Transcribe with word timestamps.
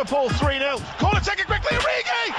Liverpool 0.00 0.30
3-0. 0.30 0.80
Corner 0.98 1.20
taken 1.20 1.44
quickly, 1.44 1.76
Origi! 1.76 2.32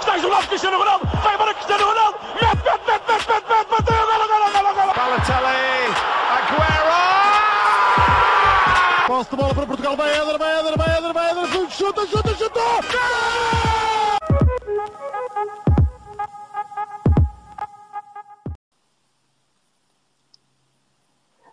Está 0.00 0.16
isolado 0.16 0.48
Cristiano 0.48 0.78
Ronaldo, 0.78 1.06
vai 1.22 1.34
embora 1.34 1.52
Cristiano 1.52 1.84
Ronaldo, 1.84 2.18
mete, 2.40 2.56
mete, 2.64 2.80
mete, 2.88 3.04
mete, 3.06 3.28
mete, 3.28 3.48
mete, 3.50 3.68
bateu, 3.68 4.06
golo, 4.06 4.26
golo, 4.26 4.50
golo, 4.50 4.74
golo. 4.74 4.94
Balotelli, 4.94 5.92
Aguero! 6.32 7.00
Posse 9.06 9.30
de 9.30 9.36
bola 9.36 9.54
para 9.54 9.66
Portugal, 9.66 9.94
vai 9.94 10.10
Éder, 10.10 10.38
vai 10.38 10.58
Éder, 10.58 10.78
vai 10.78 10.96
Éder, 10.96 11.12
vai 11.12 11.30
Éder, 11.30 11.70
chuta, 11.70 12.06
chuta, 12.06 12.34
chuta! 12.34 12.60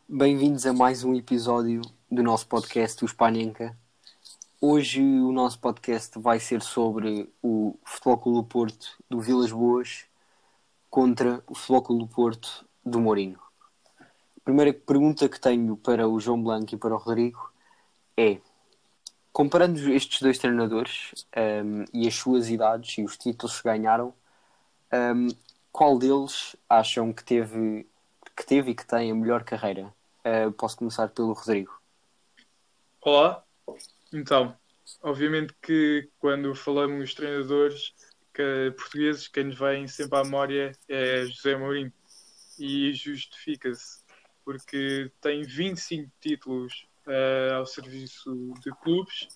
Bem-vindos 0.08 0.66
a 0.66 0.72
mais 0.72 1.04
um 1.04 1.14
episódio 1.16 1.82
do 2.10 2.24
nosso 2.24 2.48
podcast, 2.48 3.04
o 3.04 3.06
Espanhenca. 3.06 3.76
Hoje 4.64 5.02
o 5.02 5.32
nosso 5.32 5.58
podcast 5.58 6.20
vai 6.20 6.40
ser 6.40 6.62
sobre 6.62 7.28
o 7.42 7.76
Futebol 7.84 8.18
Clube 8.20 8.38
do 8.38 8.44
Porto 8.44 8.96
do 9.10 9.20
Vilas 9.20 9.52
Boas 9.52 10.06
contra 10.88 11.44
o 11.48 11.56
Futebol 11.56 11.82
Clube 11.82 12.04
do 12.04 12.08
Porto 12.08 12.64
do 12.86 13.00
Mourinho. 13.00 13.40
A 14.00 14.40
primeira 14.44 14.72
pergunta 14.72 15.28
que 15.28 15.40
tenho 15.40 15.76
para 15.76 16.08
o 16.08 16.20
João 16.20 16.44
Blanco 16.44 16.76
e 16.76 16.78
para 16.78 16.94
o 16.94 16.98
Rodrigo 17.00 17.52
é: 18.16 18.38
comparando 19.34 19.92
estes 19.92 20.22
dois 20.22 20.38
treinadores 20.38 21.26
um, 21.36 21.84
e 21.92 22.08
as 22.08 22.14
suas 22.14 22.48
idades 22.48 23.00
e 23.00 23.04
os 23.04 23.18
títulos 23.18 23.58
que 23.58 23.64
ganharam, 23.64 24.14
um, 24.94 25.28
qual 25.72 25.98
deles 25.98 26.56
acham 26.70 27.12
que 27.12 27.24
teve, 27.24 27.88
que 28.38 28.46
teve 28.46 28.70
e 28.70 28.76
que 28.76 28.86
tem 28.86 29.10
a 29.10 29.16
melhor 29.16 29.44
carreira? 29.44 29.92
Uh, 30.24 30.52
posso 30.52 30.78
começar 30.78 31.08
pelo 31.08 31.34
Rodrigo. 31.34 31.82
Olá, 33.02 33.44
então, 34.14 34.58
obviamente 35.02 35.54
que 35.62 36.10
quando 36.20 36.54
falamos 36.56 37.10
de 37.10 37.16
treinadores 37.16 37.94
que, 38.34 38.74
portugueses, 38.78 39.28
quem 39.28 39.46
nos 39.46 39.58
vem 39.58 39.88
sempre 39.88 40.18
à 40.18 40.24
memória 40.24 40.72
é 40.88 41.26
José 41.26 41.56
Mourinho 41.56 41.94
e 42.60 42.94
justifica-se 42.94 44.02
porque 44.44 45.12
tem 45.22 45.44
25 45.44 46.12
títulos 46.20 46.88
uh, 47.08 47.56
ao 47.56 47.66
serviço 47.66 48.54
de 48.64 48.72
clubes, 48.82 49.28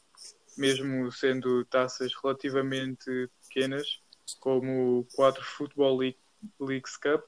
mesmo 0.57 1.11
sendo 1.11 1.63
taças 1.65 2.11
relativamente 2.21 3.29
pequenas, 3.47 4.01
como 4.39 5.07
quatro 5.15 5.43
Football 5.43 5.97
League, 5.97 6.19
Leagues 6.59 6.97
Cup, 6.97 7.23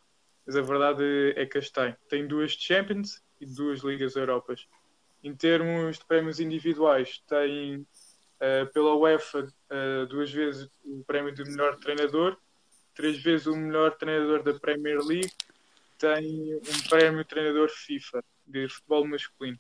mas 0.46 0.56
a 0.56 0.62
verdade 0.62 1.34
é 1.36 1.46
que 1.46 1.58
as 1.58 1.70
tem. 1.70 1.96
Tem 2.10 2.28
duas 2.28 2.52
Champions 2.52 3.22
e 3.40 3.46
duas 3.46 3.82
Ligas 3.82 4.16
Europas. 4.16 4.68
Em 5.28 5.36
termos 5.36 6.00
de 6.00 6.06
prémios 6.06 6.40
individuais, 6.40 7.22
tem 7.28 7.80
uh, 7.82 8.72
pela 8.72 8.96
UEFA 8.96 9.40
uh, 9.44 10.06
duas 10.08 10.32
vezes 10.32 10.70
o 10.86 11.04
prémio 11.04 11.34
de 11.34 11.44
melhor 11.44 11.76
treinador, 11.80 12.38
três 12.96 13.22
vezes 13.22 13.46
o 13.46 13.54
melhor 13.54 13.98
treinador 13.98 14.42
da 14.42 14.58
Premier 14.58 15.00
League, 15.04 15.30
tem 15.98 16.56
um 16.56 16.90
prémio 16.90 17.26
treinador 17.26 17.68
FIFA 17.68 18.24
de 18.48 18.70
futebol 18.70 19.06
masculino. 19.06 19.60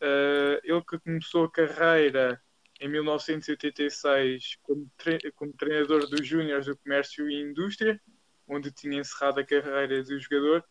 Uh, 0.00 0.60
ele 0.62 0.82
que 0.82 0.96
começou 1.00 1.46
a 1.46 1.50
carreira 1.50 2.40
em 2.80 2.88
1986 2.88 4.58
como, 4.62 4.88
tre 4.96 5.18
como 5.32 5.52
treinador 5.54 6.08
dos 6.08 6.24
Júniores 6.24 6.66
do 6.66 6.76
Comércio 6.76 7.28
e 7.28 7.42
Indústria, 7.42 8.00
onde 8.46 8.70
tinha 8.70 9.00
encerrado 9.00 9.40
a 9.40 9.44
carreira 9.44 10.04
de 10.04 10.20
jogador, 10.20 10.64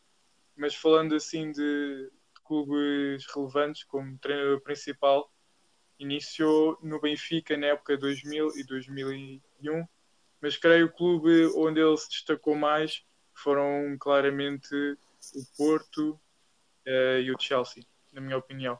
mas 0.56 0.74
falando 0.74 1.14
assim 1.14 1.52
de 1.52 2.10
clubes 2.48 3.26
relevantes 3.34 3.84
como 3.84 4.18
treinador 4.20 4.62
principal, 4.62 5.32
iniciou 6.00 6.78
no 6.82 7.00
Benfica 7.00 7.58
na 7.58 7.68
época 7.68 7.98
2000 7.98 8.58
e 8.58 8.64
2001, 8.64 9.88
mas 10.42 10.58
creio 10.58 10.88
que 10.88 10.94
o 10.94 10.98
clube 10.98 11.52
onde 11.56 11.80
ele 11.80 11.98
se 11.98 12.10
destacou 12.10 12.56
mais 12.56 13.04
foram 13.34 13.98
claramente 14.00 14.74
o 15.36 15.58
Porto 15.58 16.20
uh, 16.88 17.20
e 17.20 17.32
o 17.32 17.40
Chelsea, 17.40 17.84
na 18.14 18.22
minha 18.22 18.38
opinião. 18.38 18.80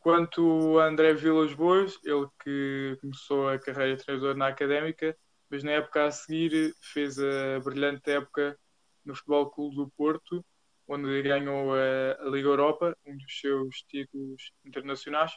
Quanto 0.00 0.78
a 0.80 0.86
André 0.86 1.14
Vilas 1.14 1.54
Boas, 1.54 1.98
ele 2.02 2.26
que 2.42 2.98
começou 3.00 3.48
a 3.48 3.58
carreira 3.58 3.96
de 3.96 4.04
treinador 4.04 4.36
na 4.36 4.48
Académica, 4.48 5.16
mas 5.48 5.62
na 5.62 5.72
época 5.72 6.06
a 6.06 6.10
seguir 6.10 6.74
fez 6.80 7.18
a 7.18 7.60
brilhante 7.62 8.10
época 8.10 8.58
no 9.04 9.14
Futebol 9.14 9.50
Clube 9.50 9.76
do 9.76 9.90
Porto, 9.90 10.44
onde 10.92 11.22
ganhou 11.22 11.74
a, 11.74 12.22
a 12.22 12.28
Liga 12.28 12.48
Europa, 12.48 12.96
um 13.06 13.16
dos 13.16 13.40
seus 13.40 13.82
títulos 13.88 14.52
internacionais. 14.64 15.32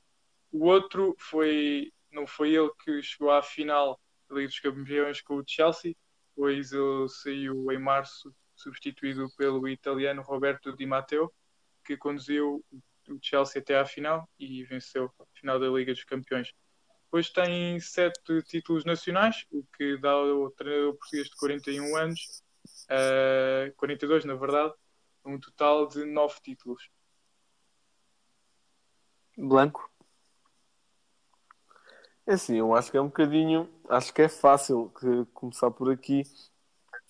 O 0.51 0.65
outro 0.65 1.15
foi, 1.17 1.91
não 2.11 2.27
foi 2.27 2.53
ele 2.55 2.69
que 2.83 3.01
chegou 3.01 3.31
à 3.31 3.41
final 3.41 3.99
da 4.29 4.35
Liga 4.35 4.47
dos 4.47 4.59
Campeões 4.59 5.21
com 5.21 5.37
o 5.37 5.43
Chelsea, 5.47 5.95
pois 6.35 6.71
ele 6.71 7.07
saiu 7.07 7.71
em 7.71 7.79
março, 7.79 8.33
substituído 8.55 9.29
pelo 9.37 9.67
italiano 9.67 10.21
Roberto 10.21 10.75
Di 10.75 10.85
Matteo, 10.85 11.31
que 11.85 11.97
conduziu 11.97 12.63
o 13.09 13.19
Chelsea 13.21 13.61
até 13.61 13.77
à 13.77 13.85
final 13.85 14.27
e 14.39 14.63
venceu 14.63 15.11
a 15.19 15.25
final 15.33 15.59
da 15.59 15.67
Liga 15.67 15.93
dos 15.93 16.03
Campeões. 16.03 16.51
Depois 17.05 17.29
tem 17.29 17.79
sete 17.79 18.41
títulos 18.43 18.83
nacionais, 18.83 19.45
o 19.51 19.63
que 19.77 19.97
dá 19.97 20.11
ao 20.11 20.51
treinador 20.51 20.95
português 20.97 21.29
de 21.29 21.35
41 21.37 21.95
anos, 21.95 22.43
uh, 22.89 23.73
42 23.77 24.25
na 24.25 24.35
verdade, 24.35 24.73
um 25.25 25.39
total 25.39 25.87
de 25.87 26.05
nove 26.05 26.35
títulos. 26.41 26.89
Blanco? 29.37 29.89
É 32.27 32.33
assim, 32.33 32.57
eu 32.57 32.73
acho 32.73 32.89
que 32.89 32.97
é 32.97 33.01
um 33.01 33.07
bocadinho, 33.07 33.69
acho 33.89 34.13
que 34.13 34.21
é 34.23 34.29
fácil 34.29 34.91
que, 34.99 35.25
começar 35.33 35.69
por 35.69 35.91
aqui 35.91 36.23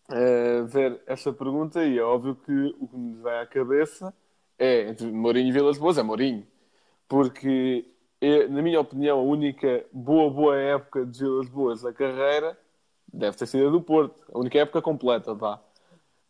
uh, 0.10 0.66
ver 0.66 1.02
esta 1.08 1.32
pergunta 1.32 1.86
e 1.86 1.98
é 1.98 2.04
óbvio 2.04 2.36
que 2.36 2.76
o 2.80 2.88
que 2.88 2.98
nos 2.98 3.22
vai 3.22 3.42
à 3.42 3.46
cabeça 3.46 4.14
é 4.58 4.90
entre 4.90 5.08
Mourinho 5.12 5.50
e 5.50 5.52
Vilas 5.52 5.78
Boas, 5.78 5.98
é 5.98 6.04
Mourinho. 6.04 6.46
Porque, 7.08 7.86
é, 8.20 8.48
na 8.48 8.62
minha 8.62 8.80
opinião, 8.80 9.20
a 9.20 9.24
única 9.24 9.86
boa, 9.92 10.30
boa 10.30 10.58
época 10.58 11.06
de 11.06 11.20
Vilas 11.20 11.50
Boas 11.50 11.84
na 11.84 11.94
carreira 11.94 12.58
deve 13.12 13.38
ter 13.38 13.48
sido 13.48 13.68
a 13.68 13.72
do 13.72 13.82
Porto. 13.82 14.22
A 14.34 14.40
única 14.40 14.60
época 14.60 14.82
completa, 14.82 15.34
vá. 15.34 15.62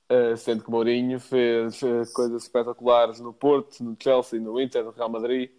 Uh, 0.08 0.38
sendo 0.38 0.64
que 0.64 0.70
Mourinho 0.70 1.20
fez 1.20 1.82
uh, 1.82 2.06
coisas 2.14 2.44
espetaculares 2.44 3.20
no 3.20 3.34
Porto, 3.34 3.84
no 3.84 3.98
Chelsea, 4.00 4.40
no 4.40 4.62
Inter, 4.62 4.84
no 4.84 4.92
Real 4.92 5.10
Madrid, 5.10 5.50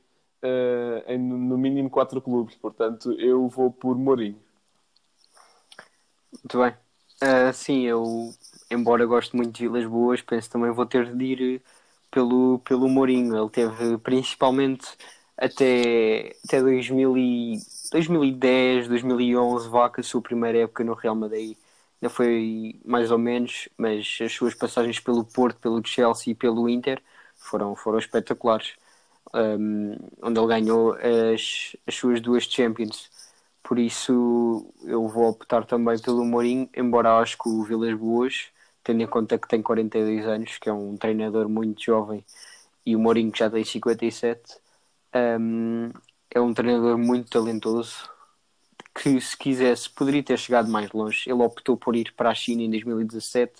uh, 0.41 1.11
em 1.11 1.19
no 1.19 1.59
mínimo 1.59 1.91
quatro 1.91 2.21
clubes. 2.21 2.55
Portanto, 2.55 3.11
eu 3.15 3.49
vou 3.49 3.73
por 3.73 3.97
Mourinho. 3.97 4.39
Muito 6.33 6.59
bem. 6.59 6.75
sim, 7.53 7.83
eu, 7.87 8.33
embora 8.71 9.05
goste 9.05 9.35
muito 9.35 9.51
de 9.51 9.63
Vilas 9.67 9.85
Boas, 9.85 10.23
penso 10.23 10.49
também 10.49 10.71
vou 10.71 10.87
ter 10.87 11.13
de 11.13 11.25
ir 11.25 11.63
pelo, 12.09 12.61
pelo 12.61 12.89
Mourinho. 12.89 13.37
Ele 13.37 13.51
teve 13.51 13.99
principalmente 13.99 14.87
até, 15.37 16.37
até 16.45 16.61
2000 16.61 17.19
e, 17.19 17.59
2010, 17.91 18.87
2011, 18.87 19.69
vaca, 19.69 20.03
sua 20.05 20.23
primeira 20.23 20.59
época 20.59 20.85
no 20.85 20.95
Real 20.95 21.17
Madrid 21.17 21.57
ainda 22.01 22.11
foi 22.11 22.81
mais 22.85 23.11
ou 23.11 23.19
menos, 23.19 23.69
mas 23.77 24.19
as 24.21 24.33
suas 24.33 24.55
passagens 24.55 25.01
pelo 25.01 25.25
Porto, 25.25 25.59
pelo 25.61 25.85
Chelsea 25.85 26.33
e 26.33 26.35
pelo 26.35 26.69
Inter 26.69 27.03
foram, 27.37 27.75
foram 27.77 27.99
espetaculares. 27.99 28.75
Um, 29.35 29.97
onde 30.23 30.39
ele 30.41 30.47
ganhou 30.47 30.93
as, 30.95 31.77
as 31.87 31.95
suas 31.95 32.21
duas 32.21 32.45
Champions. 32.45 33.11
Por 33.63 33.79
isso 33.79 34.73
eu 34.85 35.07
vou 35.09 35.29
optar 35.29 35.65
também 35.67 35.99
pelo 35.99 36.25
Mourinho, 36.25 36.71
embora 36.77 37.19
acho 37.19 37.37
que 37.37 37.49
o 37.49 37.65
Vilas 37.65 37.95
Boas, 37.99 38.47
tendo 38.85 39.03
em 39.03 39.07
conta 39.07 39.39
que 39.39 39.49
tem 39.49 39.61
42 39.63 40.27
anos, 40.27 40.59
que 40.59 40.69
é 40.69 40.73
um 40.73 40.97
treinador 40.97 41.49
muito 41.49 41.83
jovem, 41.83 42.25
e 42.85 42.95
o 42.97 43.01
Mourinho 43.01 43.33
que 43.33 43.41
já 43.41 43.51
tem 43.51 43.65
57, 43.65 44.59
um, 45.41 45.91
é 46.31 46.41
um 46.41 46.55
treinador 46.55 46.97
muito 46.99 47.31
talentoso, 47.31 48.09
que 48.97 49.21
se 49.21 49.37
quisesse 49.37 49.91
poderia 49.91 50.23
ter 50.23 50.39
chegado 50.39 50.71
mais 50.71 50.91
longe. 50.91 51.29
Ele 51.29 51.43
optou 51.43 51.77
por 51.77 51.95
ir 51.95 52.13
para 52.17 52.31
a 52.31 52.35
China 52.35 52.63
em 52.63 52.71
2017, 52.71 53.53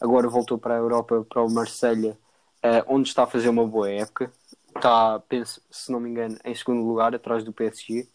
agora 0.00 0.28
voltou 0.28 0.58
para 0.58 0.74
a 0.74 0.78
Europa, 0.78 1.26
para 1.28 1.42
o 1.42 1.50
Marselha, 1.50 2.16
uh, 2.64 2.84
onde 2.86 3.08
está 3.08 3.24
a 3.24 3.26
fazer 3.26 3.50
uma 3.50 3.66
boa 3.66 3.90
época. 3.90 4.32
Está, 4.74 5.20
penso, 5.28 5.60
se 5.70 5.92
não 5.92 6.00
me 6.00 6.08
engano, 6.08 6.38
em 6.42 6.54
segundo 6.54 6.82
lugar, 6.82 7.14
atrás 7.14 7.44
do 7.44 7.52
PSG. 7.52 8.08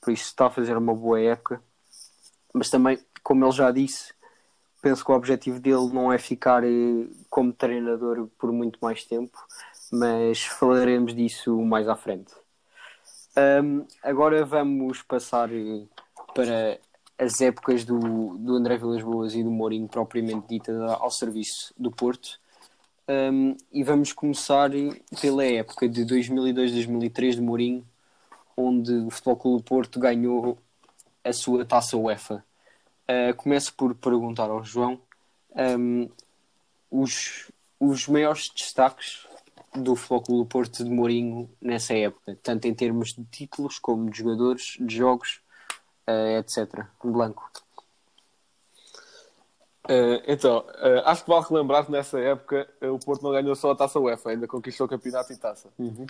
Por 0.00 0.12
isso 0.12 0.24
está 0.24 0.46
a 0.46 0.50
fazer 0.50 0.76
uma 0.76 0.94
boa 0.94 1.20
época. 1.20 1.62
Mas 2.52 2.70
também, 2.70 2.98
como 3.22 3.44
ele 3.44 3.52
já 3.52 3.70
disse, 3.70 4.12
penso 4.82 5.04
que 5.04 5.10
o 5.10 5.14
objetivo 5.14 5.60
dele 5.60 5.92
não 5.92 6.12
é 6.12 6.18
ficar 6.18 6.64
eh, 6.64 7.06
como 7.28 7.52
treinador 7.52 8.28
por 8.38 8.50
muito 8.50 8.78
mais 8.80 9.04
tempo, 9.04 9.38
mas 9.92 10.42
falaremos 10.44 11.14
disso 11.14 11.60
mais 11.62 11.88
à 11.88 11.96
frente. 11.96 12.32
Um, 13.36 13.86
agora 14.02 14.44
vamos 14.44 15.02
passar 15.02 15.52
eh, 15.52 15.84
para 16.36 16.78
as 17.18 17.40
épocas 17.40 17.82
do, 17.82 18.36
do 18.36 18.56
André 18.56 18.76
Vilas 18.76 19.02
Boas 19.02 19.34
e 19.34 19.42
do 19.42 19.50
Mourinho 19.50 19.88
propriamente 19.88 20.46
dita 20.46 20.84
ao 20.96 21.10
serviço 21.10 21.72
do 21.78 21.90
Porto. 21.90 22.38
Um, 23.08 23.56
e 23.72 23.82
vamos 23.82 24.12
começar 24.12 24.70
pela 25.18 25.44
época 25.46 25.88
de 25.88 26.04
2002-2003 26.04 27.36
de 27.36 27.40
Mourinho, 27.40 27.86
onde 28.54 28.92
o 28.92 29.10
Futebol 29.10 29.36
Clube 29.36 29.62
do 29.62 29.64
Porto 29.64 29.98
ganhou 29.98 30.58
a 31.24 31.32
sua 31.32 31.64
taça 31.64 31.96
UEFA. 31.96 32.44
Uh, 33.08 33.34
começo 33.34 33.72
por 33.74 33.94
perguntar 33.94 34.50
ao 34.50 34.62
João 34.62 35.00
um, 35.78 36.10
os, 36.90 37.50
os 37.80 38.06
maiores 38.08 38.50
destaques 38.54 39.26
do 39.74 39.96
Futebol 39.96 40.22
Clube 40.22 40.42
do 40.42 40.48
Porto 40.48 40.84
de 40.84 40.90
Mourinho 40.90 41.48
nessa 41.62 41.94
época, 41.94 42.38
tanto 42.42 42.66
em 42.66 42.74
termos 42.74 43.14
de 43.14 43.24
títulos 43.24 43.78
como 43.78 44.10
de 44.10 44.18
jogadores, 44.18 44.76
de 44.78 44.96
jogos, 44.96 45.40
uh, 46.08 46.38
etc. 46.38 46.86
Blanco. 47.02 47.50
Uh, 49.88 50.18
então, 50.26 50.58
uh, 50.58 51.02
acho 51.04 51.24
que 51.24 51.30
vale 51.30 51.46
relembrar 51.48 51.86
que 51.86 51.92
nessa 51.92 52.18
época 52.18 52.68
o 52.82 52.98
Porto 52.98 53.22
não 53.22 53.30
ganhou 53.30 53.54
só 53.54 53.70
a 53.70 53.76
taça 53.76 54.00
UEFA, 54.00 54.30
ainda 54.30 54.48
conquistou 54.48 54.86
o 54.86 54.90
campeonato 54.90 55.32
e 55.32 55.36
taça. 55.36 55.68
Uhum. 55.78 56.06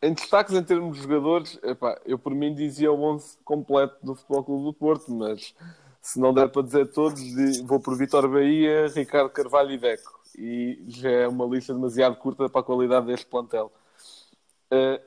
em 0.00 0.14
destaques 0.14 0.54
em 0.54 0.62
termos 0.62 0.96
de 0.96 1.02
jogadores, 1.02 1.58
epá, 1.62 2.00
eu 2.04 2.18
por 2.18 2.34
mim 2.34 2.54
dizia 2.54 2.92
o 2.92 3.02
11 3.02 3.38
completo 3.44 3.96
do 4.02 4.14
Futebol 4.14 4.44
Clube 4.44 4.64
do 4.64 4.72
Porto, 4.72 5.12
mas 5.12 5.54
se 6.00 6.20
não 6.20 6.32
der 6.32 6.48
para 6.48 6.62
dizer 6.62 6.86
todos, 6.92 7.20
vou 7.64 7.80
por 7.80 7.96
Vitor 7.96 8.28
Bahia, 8.28 8.86
Ricardo 8.88 9.30
Carvalho 9.30 9.72
e 9.72 9.78
Deco. 9.78 10.18
E 10.36 10.84
já 10.86 11.10
é 11.10 11.28
uma 11.28 11.44
lista 11.46 11.74
demasiado 11.74 12.16
curta 12.16 12.48
para 12.48 12.60
a 12.60 12.64
qualidade 12.64 13.06
deste 13.06 13.26
plantel. 13.26 13.72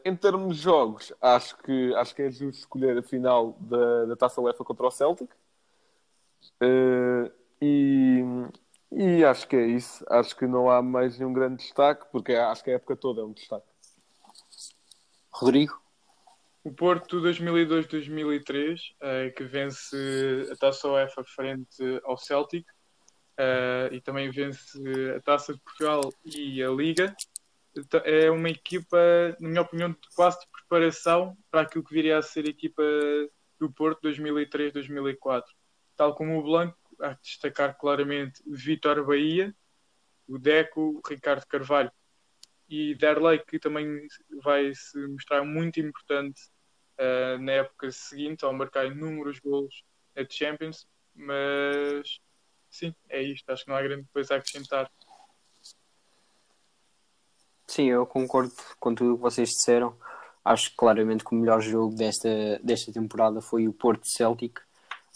Em 0.04 0.16
termos 0.16 0.58
de 0.58 0.64
jogos, 0.64 1.14
acho 1.22 1.58
que, 1.60 1.94
acho 1.96 2.16
que 2.16 2.24
é 2.24 2.32
justo 2.32 2.60
escolher 2.60 2.98
a 2.98 3.04
final 3.04 3.56
da, 3.60 4.06
da 4.06 4.16
taça 4.16 4.42
UEFA 4.42 4.64
contra 4.64 4.88
o 4.88 4.92
Celtic 4.92 5.30
Uh, 6.62 7.32
e, 7.62 8.24
e 8.92 9.24
acho 9.24 9.48
que 9.48 9.56
é 9.56 9.66
isso. 9.66 10.04
Acho 10.10 10.36
que 10.36 10.46
não 10.46 10.70
há 10.70 10.82
mais 10.82 11.18
nenhum 11.18 11.34
grande 11.34 11.58
destaque, 11.58 12.06
porque 12.12 12.34
acho 12.34 12.64
que 12.64 12.72
a 12.72 12.76
época 12.76 12.96
toda 12.96 13.22
é 13.22 13.24
um 13.24 13.34
destaque. 13.34 13.66
Rodrigo? 15.32 15.80
O 16.64 16.72
Porto 16.72 17.20
2002-2003, 17.22 18.80
uh, 18.80 19.36
que 19.36 19.44
vence 19.44 19.96
a 20.52 20.56
Taça 20.56 20.88
UEFA 20.88 21.24
frente 21.24 22.02
ao 22.04 22.18
Celtic, 22.18 22.68
uh, 22.70 23.92
e 23.92 24.00
também 24.02 24.30
vence 24.30 24.80
a 25.16 25.20
Taça 25.22 25.54
de 25.54 25.60
Portugal 25.60 26.02
e 26.24 26.62
a 26.62 26.70
Liga. 26.70 27.16
É 28.04 28.30
uma 28.30 28.50
equipa, 28.50 28.98
na 29.40 29.48
minha 29.48 29.62
opinião, 29.62 29.96
quase 30.16 30.40
de 30.42 30.48
preparação 30.52 31.38
para 31.50 31.62
aquilo 31.62 31.84
que 31.84 31.94
viria 31.94 32.18
a 32.18 32.22
ser 32.22 32.46
a 32.46 32.50
equipa 32.50 32.84
do 33.60 33.72
Porto 33.72 34.02
2003-2004 34.08 35.44
tal 36.02 36.16
como 36.16 36.40
o 36.40 36.42
Blanco, 36.42 36.76
de 37.00 37.22
destacar 37.22 37.78
claramente 37.78 38.42
Vitor 38.48 39.06
Bahia, 39.06 39.56
o 40.28 40.40
Deco, 40.40 41.00
o 41.00 41.02
Ricardo 41.08 41.46
Carvalho 41.46 41.92
e 42.68 42.96
Derlei, 42.96 43.38
que 43.38 43.60
também 43.60 44.08
vai 44.44 44.74
se 44.74 44.98
mostrar 45.08 45.44
muito 45.44 45.80
importante 45.80 46.42
uh, 46.98 47.38
na 47.40 47.52
época 47.52 47.92
seguinte, 47.92 48.44
ao 48.44 48.52
marcar 48.52 48.88
inúmeros 48.88 49.40
golos 49.40 49.84
na 50.16 50.26
Champions. 50.28 50.88
Mas 51.14 52.20
sim, 52.68 52.96
é 53.08 53.22
isto. 53.22 53.48
Acho 53.52 53.66
que 53.66 53.70
não 53.70 53.78
há 53.78 53.84
grande 53.84 54.08
coisa 54.12 54.34
a 54.34 54.38
acrescentar. 54.38 54.90
Sim, 57.72 57.86
eu 57.86 58.06
concordo 58.06 58.52
com 58.82 58.94
tudo 58.94 59.14
o 59.14 59.16
que 59.16 59.22
vocês 59.22 59.48
disseram. 59.48 59.96
Acho 60.44 60.76
claramente 60.76 61.24
que 61.24 61.34
o 61.34 61.38
melhor 61.38 61.62
jogo 61.62 61.96
desta, 61.96 62.60
desta 62.62 62.92
temporada 62.92 63.40
foi 63.40 63.66
o 63.66 63.72
Porto 63.72 64.06
Celtic 64.10 64.60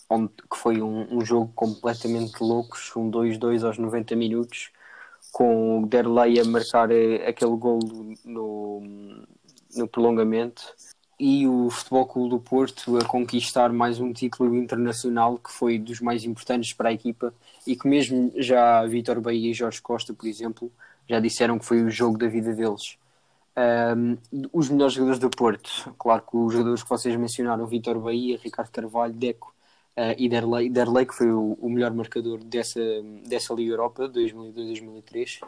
onde, 0.09 0.31
que 0.49 0.55
foi 0.55 0.81
um, 0.81 1.17
um 1.17 1.25
jogo 1.25 1.51
completamente 1.53 2.39
louco, 2.41 2.77
um 2.95 3.11
2-2 3.11 3.65
aos 3.65 3.77
90 3.77 4.15
minutos, 4.15 4.71
com 5.33 5.83
o 5.83 5.85
Derlei 5.85 6.39
a 6.39 6.45
marcar 6.45 6.91
eh, 6.91 7.27
aquele 7.27 7.57
gol 7.57 7.79
no, 8.23 8.81
no 9.75 9.87
prolongamento 9.89 10.63
e 11.19 11.45
o 11.45 11.69
Futebol 11.69 12.05
Clube 12.05 12.29
do 12.29 12.39
Porto 12.39 12.97
a 12.97 13.03
conquistar 13.03 13.73
mais 13.73 13.99
um 13.99 14.13
título 14.13 14.55
internacional 14.55 15.37
que 15.37 15.51
foi 15.51 15.77
dos 15.77 15.99
mais 15.99 16.23
importantes 16.23 16.71
para 16.71 16.87
a 16.87 16.93
equipa 16.93 17.33
e 17.67 17.75
que 17.75 17.85
mesmo 17.85 18.31
já 18.37 18.85
Vitor 18.85 19.19
Bahia 19.19 19.51
e 19.51 19.53
Jorge 19.53 19.81
Costa, 19.81 20.13
por 20.13 20.25
exemplo, 20.25 20.71
já 21.07 21.19
disseram 21.19 21.59
que 21.59 21.65
foi 21.65 21.81
o 21.81 21.89
jogo 21.89 22.17
da 22.17 22.27
vida 22.27 22.53
deles. 22.53 22.97
Um, 23.57 24.17
os 24.51 24.69
melhores 24.69 24.93
jogadores 24.93 25.19
do 25.19 25.29
Porto, 25.29 25.95
claro 25.97 26.21
que 26.29 26.35
os 26.35 26.51
jogadores 26.51 26.83
que 26.83 26.89
vocês 26.89 27.15
mencionaram, 27.15 27.65
Vitor 27.65 27.97
Bahia, 27.99 28.37
Ricardo 28.41 28.69
Carvalho, 28.69 29.13
Deco, 29.13 29.55
uh, 29.95 30.15
e 30.17 30.27
Derlei, 30.27 30.69
Derlei, 30.69 31.05
que 31.05 31.15
foi 31.15 31.31
o, 31.31 31.57
o, 31.61 31.69
melhor 31.69 31.93
marcador 31.93 32.43
dessa, 32.43 32.81
dessa 33.25 33.53
Liga 33.53 33.71
Europa, 33.71 34.09
2002-2003. 34.09 35.39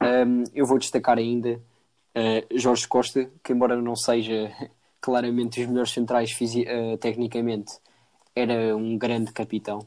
Um, 0.00 0.44
eu 0.54 0.64
vou 0.64 0.78
destacar 0.78 1.18
ainda 1.18 1.60
uh, 2.16 2.58
Jorge 2.58 2.88
Costa, 2.88 3.30
que 3.44 3.52
embora 3.52 3.76
não 3.80 3.94
seja 3.94 4.50
claramente 5.00 5.60
os 5.60 5.66
melhores 5.66 5.92
centrais 5.92 6.30
uh, 6.32 6.96
tecnicamente, 6.98 7.72
era 8.34 8.74
um 8.76 8.96
grande 8.96 9.32
capitão. 9.32 9.86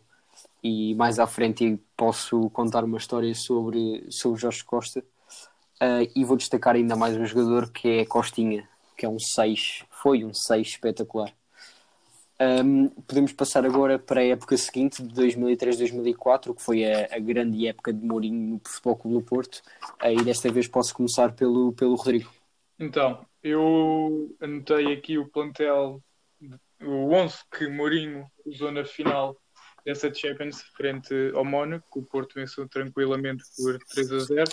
E 0.63 0.95
mais 0.95 1.19
à 1.19 1.27
frente 1.27 1.79
posso 1.97 2.49
contar 2.51 2.83
uma 2.83 2.97
história 2.97 3.33
sobre, 3.35 4.05
sobre 4.09 4.39
Jorge 4.39 4.63
Costa. 4.63 5.03
Uh, 5.83 6.09
e 6.15 6.23
vou 6.23 6.37
destacar 6.37 6.75
ainda 6.75 6.95
mais 6.95 7.17
um 7.17 7.25
jogador 7.25 7.69
que 7.69 7.89
é 7.89 8.05
Costinha, 8.05 8.65
que 8.95 9.05
é 9.05 9.09
um 9.09 9.19
6, 9.19 9.83
foi 9.89 10.23
um 10.23 10.33
6 10.33 10.65
espetacular. 10.65 11.29
Um, 12.39 12.87
podemos 12.87 13.33
passar 13.33 13.65
agora 13.65 13.99
para 13.99 14.21
a 14.21 14.23
época 14.23 14.55
seguinte, 14.55 15.03
de 15.03 15.13
2003-2004, 15.13 16.55
que 16.55 16.61
foi 16.61 16.85
a, 16.85 17.09
a, 17.13 17.19
grande 17.19 17.67
época 17.67 17.91
de 17.91 17.99
Mourinho 18.05 18.53
no 18.53 18.61
Futebol 18.63 18.95
Clube 18.95 19.17
do 19.17 19.23
Porto. 19.23 19.61
E 20.01 20.23
desta 20.23 20.49
vez 20.49 20.69
posso 20.69 20.93
começar 20.93 21.33
pelo, 21.33 21.73
pelo 21.73 21.95
Rodrigo. 21.95 22.31
Então, 22.79 23.25
eu 23.43 24.33
anotei 24.39 24.93
aqui 24.93 25.17
o 25.17 25.27
plantel, 25.27 26.01
o 26.81 27.13
11 27.13 27.39
que 27.51 27.67
Mourinho 27.67 28.25
usou 28.45 28.71
na 28.71 28.85
final 28.85 29.35
dessa 29.85 30.13
Champions 30.13 30.61
frente 30.77 31.13
ao 31.35 31.43
Mónaco. 31.43 31.99
O 31.99 32.05
Porto 32.05 32.35
venceu 32.35 32.69
tranquilamente 32.69 33.43
por 33.57 33.77
3 33.79 34.11
a 34.13 34.19
0. 34.19 34.51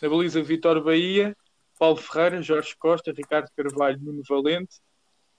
Na 0.00 0.08
baliza, 0.08 0.42
Vitor 0.42 0.82
Bahia, 0.82 1.36
Paulo 1.78 1.96
Ferreira, 1.96 2.42
Jorge 2.42 2.74
Costa, 2.76 3.12
Ricardo 3.12 3.50
Carvalho, 3.56 4.00
Nuno 4.00 4.22
Valente, 4.28 4.80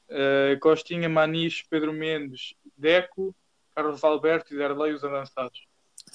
Uh, 0.10 0.60
Costinha, 0.60 1.10
Manis, 1.10 1.64
Pedro 1.68 1.92
Mendes, 1.92 2.54
Deco, 2.78 3.36
Carlos 3.74 4.04
Alberto 4.04 4.54
e 4.54 4.58
Darley 4.58 4.94
os 4.94 5.04
avançados. 5.04 5.66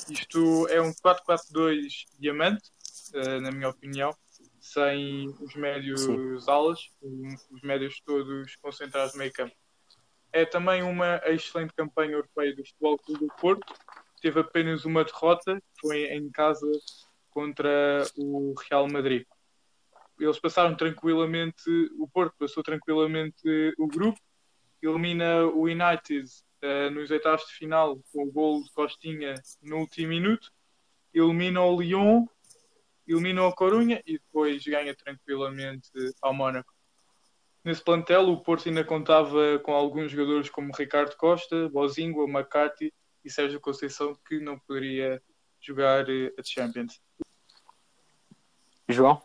Isto 0.08 0.68
é 0.68 0.80
um 0.80 0.92
4-4-2 0.92 2.04
diamante, 2.18 2.70
uh, 3.14 3.40
na 3.40 3.50
minha 3.50 3.68
opinião, 3.68 4.14
sem 4.60 5.28
os 5.40 5.54
médios 5.56 6.02
Sim. 6.02 6.38
alas, 6.46 6.78
os 7.50 7.62
médios 7.62 8.00
todos 8.04 8.54
concentrados 8.56 9.14
no 9.14 9.18
meio 9.18 9.32
campo. 9.32 9.54
É 10.32 10.44
também 10.44 10.82
uma 10.82 11.20
excelente 11.24 11.74
campanha 11.74 12.12
europeia 12.12 12.54
do 12.54 12.64
Futebol 12.64 12.96
Clube 12.98 13.26
do 13.26 13.34
Porto. 13.40 13.74
Teve 14.22 14.38
apenas 14.38 14.84
uma 14.84 15.04
derrota, 15.04 15.60
foi 15.80 16.04
em 16.04 16.30
casa 16.30 16.70
contra 17.30 18.04
o 18.16 18.54
Real 18.68 18.88
Madrid 18.88 19.26
eles 20.20 20.38
passaram 20.38 20.76
tranquilamente, 20.76 21.62
o 21.98 22.06
Porto 22.06 22.34
passou 22.38 22.62
tranquilamente 22.62 23.74
o 23.78 23.86
grupo, 23.86 24.20
elimina 24.82 25.46
o 25.46 25.62
United 25.62 26.24
uh, 26.62 26.90
nos 26.90 27.10
oitavos 27.10 27.46
de 27.46 27.54
final 27.54 27.98
com 28.12 28.24
o 28.24 28.32
gol 28.32 28.62
de 28.62 28.70
Costinha 28.72 29.34
no 29.62 29.78
último 29.78 30.08
minuto, 30.08 30.52
elimina 31.12 31.62
o 31.62 31.80
Lyon, 31.80 32.26
elimina 33.06 33.44
o 33.44 33.54
Corunha 33.54 34.02
e 34.06 34.18
depois 34.18 34.62
ganha 34.64 34.94
tranquilamente 34.94 35.90
ao 36.20 36.34
Mónaco. 36.34 36.72
Nesse 37.64 37.82
plantel, 37.82 38.28
o 38.30 38.42
Porto 38.42 38.68
ainda 38.68 38.84
contava 38.84 39.58
com 39.58 39.72
alguns 39.72 40.12
jogadores 40.12 40.48
como 40.48 40.74
Ricardo 40.74 41.14
Costa, 41.16 41.68
Bozingo, 41.68 42.26
McCarthy 42.28 42.92
e 43.22 43.30
Sérgio 43.30 43.60
Conceição, 43.60 44.16
que 44.26 44.40
não 44.40 44.58
poderia 44.58 45.22
jogar 45.60 46.08
eh, 46.08 46.32
a 46.38 46.42
Champions. 46.42 47.00
João? 48.88 49.20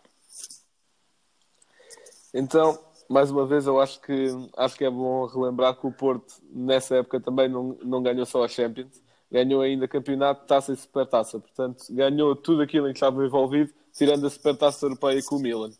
Então, 2.34 2.78
mais 3.10 3.32
uma 3.32 3.46
vez, 3.46 3.66
eu 3.66 3.80
acho 3.80 4.02
que, 4.02 4.28
acho 4.58 4.76
que 4.76 4.84
é 4.84 4.90
bom 4.90 5.26
relembrar 5.26 5.76
que 5.80 5.88
o 5.88 5.92
Porto, 5.92 6.36
nessa 6.50 6.98
época, 6.98 7.20
também 7.20 7.48
não, 7.48 7.78
não 7.84 8.04
ganhou 8.04 8.26
só 8.26 8.44
a 8.44 8.48
Champions, 8.48 9.02
ganhou 9.32 9.62
ainda 9.62 9.88
campeonato, 9.88 10.46
taça 10.46 10.74
e 10.74 10.76
supertaça. 10.76 11.40
Portanto, 11.40 11.86
ganhou 11.90 12.36
tudo 12.36 12.62
aquilo 12.62 12.88
em 12.88 12.92
que 12.92 12.98
estava 12.98 13.26
envolvido, 13.26 13.74
tirando 13.94 14.26
a 14.26 14.30
supertaça 14.30 14.86
europeia 14.86 15.22
com 15.24 15.36
o 15.36 15.40
Milan. 15.40 15.72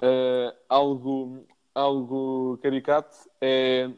Uh, 0.00 0.54
algo, 0.68 1.46
algo 1.74 2.58
caricato 2.62 3.16
é, 3.40 3.90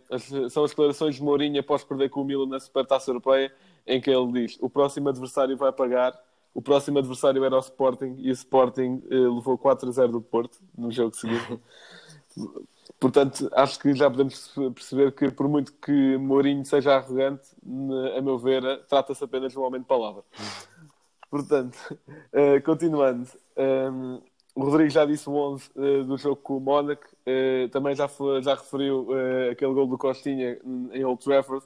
são 0.50 0.64
as 0.64 0.70
declarações 0.70 1.16
de 1.16 1.22
Mourinho 1.22 1.60
após 1.60 1.84
perder 1.84 2.08
com 2.08 2.22
o 2.22 2.24
Milan 2.24 2.46
na 2.46 2.60
supertaça 2.60 3.10
europeia, 3.10 3.54
em 3.90 4.00
que 4.00 4.10
ele 4.10 4.32
diz: 4.32 4.58
o 4.60 4.70
próximo 4.70 5.08
adversário 5.08 5.56
vai 5.56 5.72
pagar 5.72 6.18
o 6.54 6.60
próximo 6.60 6.98
adversário 6.98 7.44
era 7.44 7.56
o 7.56 7.60
Sporting 7.60 8.16
e 8.18 8.30
o 8.30 8.32
Sporting 8.32 9.02
uh, 9.10 9.34
levou 9.36 9.56
4 9.56 9.88
a 9.88 9.92
0 9.92 10.12
do 10.12 10.20
Porto 10.20 10.58
no 10.76 10.90
jogo 10.90 11.14
seguinte. 11.14 11.60
Portanto, 12.98 13.48
acho 13.54 13.78
que 13.78 13.94
já 13.94 14.10
podemos 14.10 14.52
perceber 14.74 15.12
que, 15.12 15.30
por 15.30 15.48
muito 15.48 15.72
que 15.72 16.18
Mourinho 16.18 16.64
seja 16.66 16.96
arrogante, 16.96 17.48
a 18.16 18.20
meu 18.20 18.36
ver, 18.36 18.62
trata-se 18.88 19.24
apenas 19.24 19.52
de 19.52 19.58
um 19.58 19.62
homem 19.62 19.80
de 19.80 19.86
palavra. 19.86 20.22
Portanto, 21.30 21.76
uh, 21.88 22.60
continuando, 22.66 23.26
um, 23.56 23.62
ehm, 23.62 24.20
o 24.54 24.64
Rodrigo 24.64 24.90
já 24.90 25.06
disse 25.06 25.30
o 25.30 25.32
11 25.32 25.70
uh, 25.76 26.04
do 26.04 26.18
jogo 26.18 26.36
com 26.36 26.58
o 26.58 26.60
Mónaco, 26.60 27.06
uh, 27.06 27.68
também 27.70 27.94
já, 27.94 28.06
foi, 28.06 28.42
já 28.42 28.54
referiu 28.54 29.08
aquele 29.50 29.72
gol 29.72 29.86
do 29.86 29.96
Costinha 29.96 30.58
em 30.92 31.02
Old 31.02 31.24
Trafford. 31.24 31.64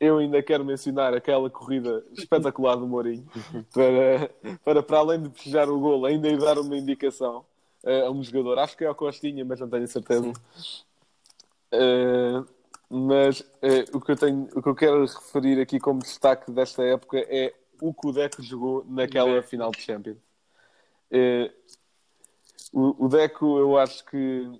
Eu 0.00 0.18
ainda 0.18 0.42
quero 0.42 0.64
mencionar 0.64 1.14
aquela 1.14 1.48
corrida 1.48 2.04
espetacular 2.12 2.76
do 2.76 2.86
Mourinho, 2.86 3.26
para, 3.72 4.30
para, 4.64 4.82
para 4.82 4.98
além 4.98 5.22
de 5.22 5.30
festejar 5.30 5.68
o 5.68 5.78
gol, 5.78 6.04
ainda 6.04 6.28
ir 6.28 6.38
dar 6.38 6.58
uma 6.58 6.76
indicação 6.76 7.44
a 7.84 8.10
um 8.10 8.22
jogador. 8.22 8.58
Acho 8.58 8.76
que 8.76 8.84
é 8.84 8.90
o 8.90 8.94
Costinha, 8.94 9.44
mas 9.44 9.60
não 9.60 9.68
tenho 9.68 9.86
certeza. 9.86 10.32
mas 12.90 13.44
o, 13.92 14.00
que 14.00 14.12
eu 14.12 14.16
tenho, 14.16 14.48
o 14.54 14.62
que 14.62 14.68
eu 14.68 14.74
quero 14.74 15.04
referir 15.04 15.60
aqui 15.60 15.78
como 15.78 16.00
destaque 16.00 16.50
desta 16.50 16.82
época 16.82 17.18
é 17.18 17.54
o 17.80 17.94
que 17.94 18.08
o 18.08 18.12
Deco 18.12 18.42
jogou 18.42 18.84
naquela 18.88 19.42
final 19.42 19.70
de 19.70 19.80
Champions. 19.80 20.18
O, 22.76 23.06
Deco, 23.08 23.56
eu 23.56 23.78
acho 23.78 24.04
que 24.06 24.50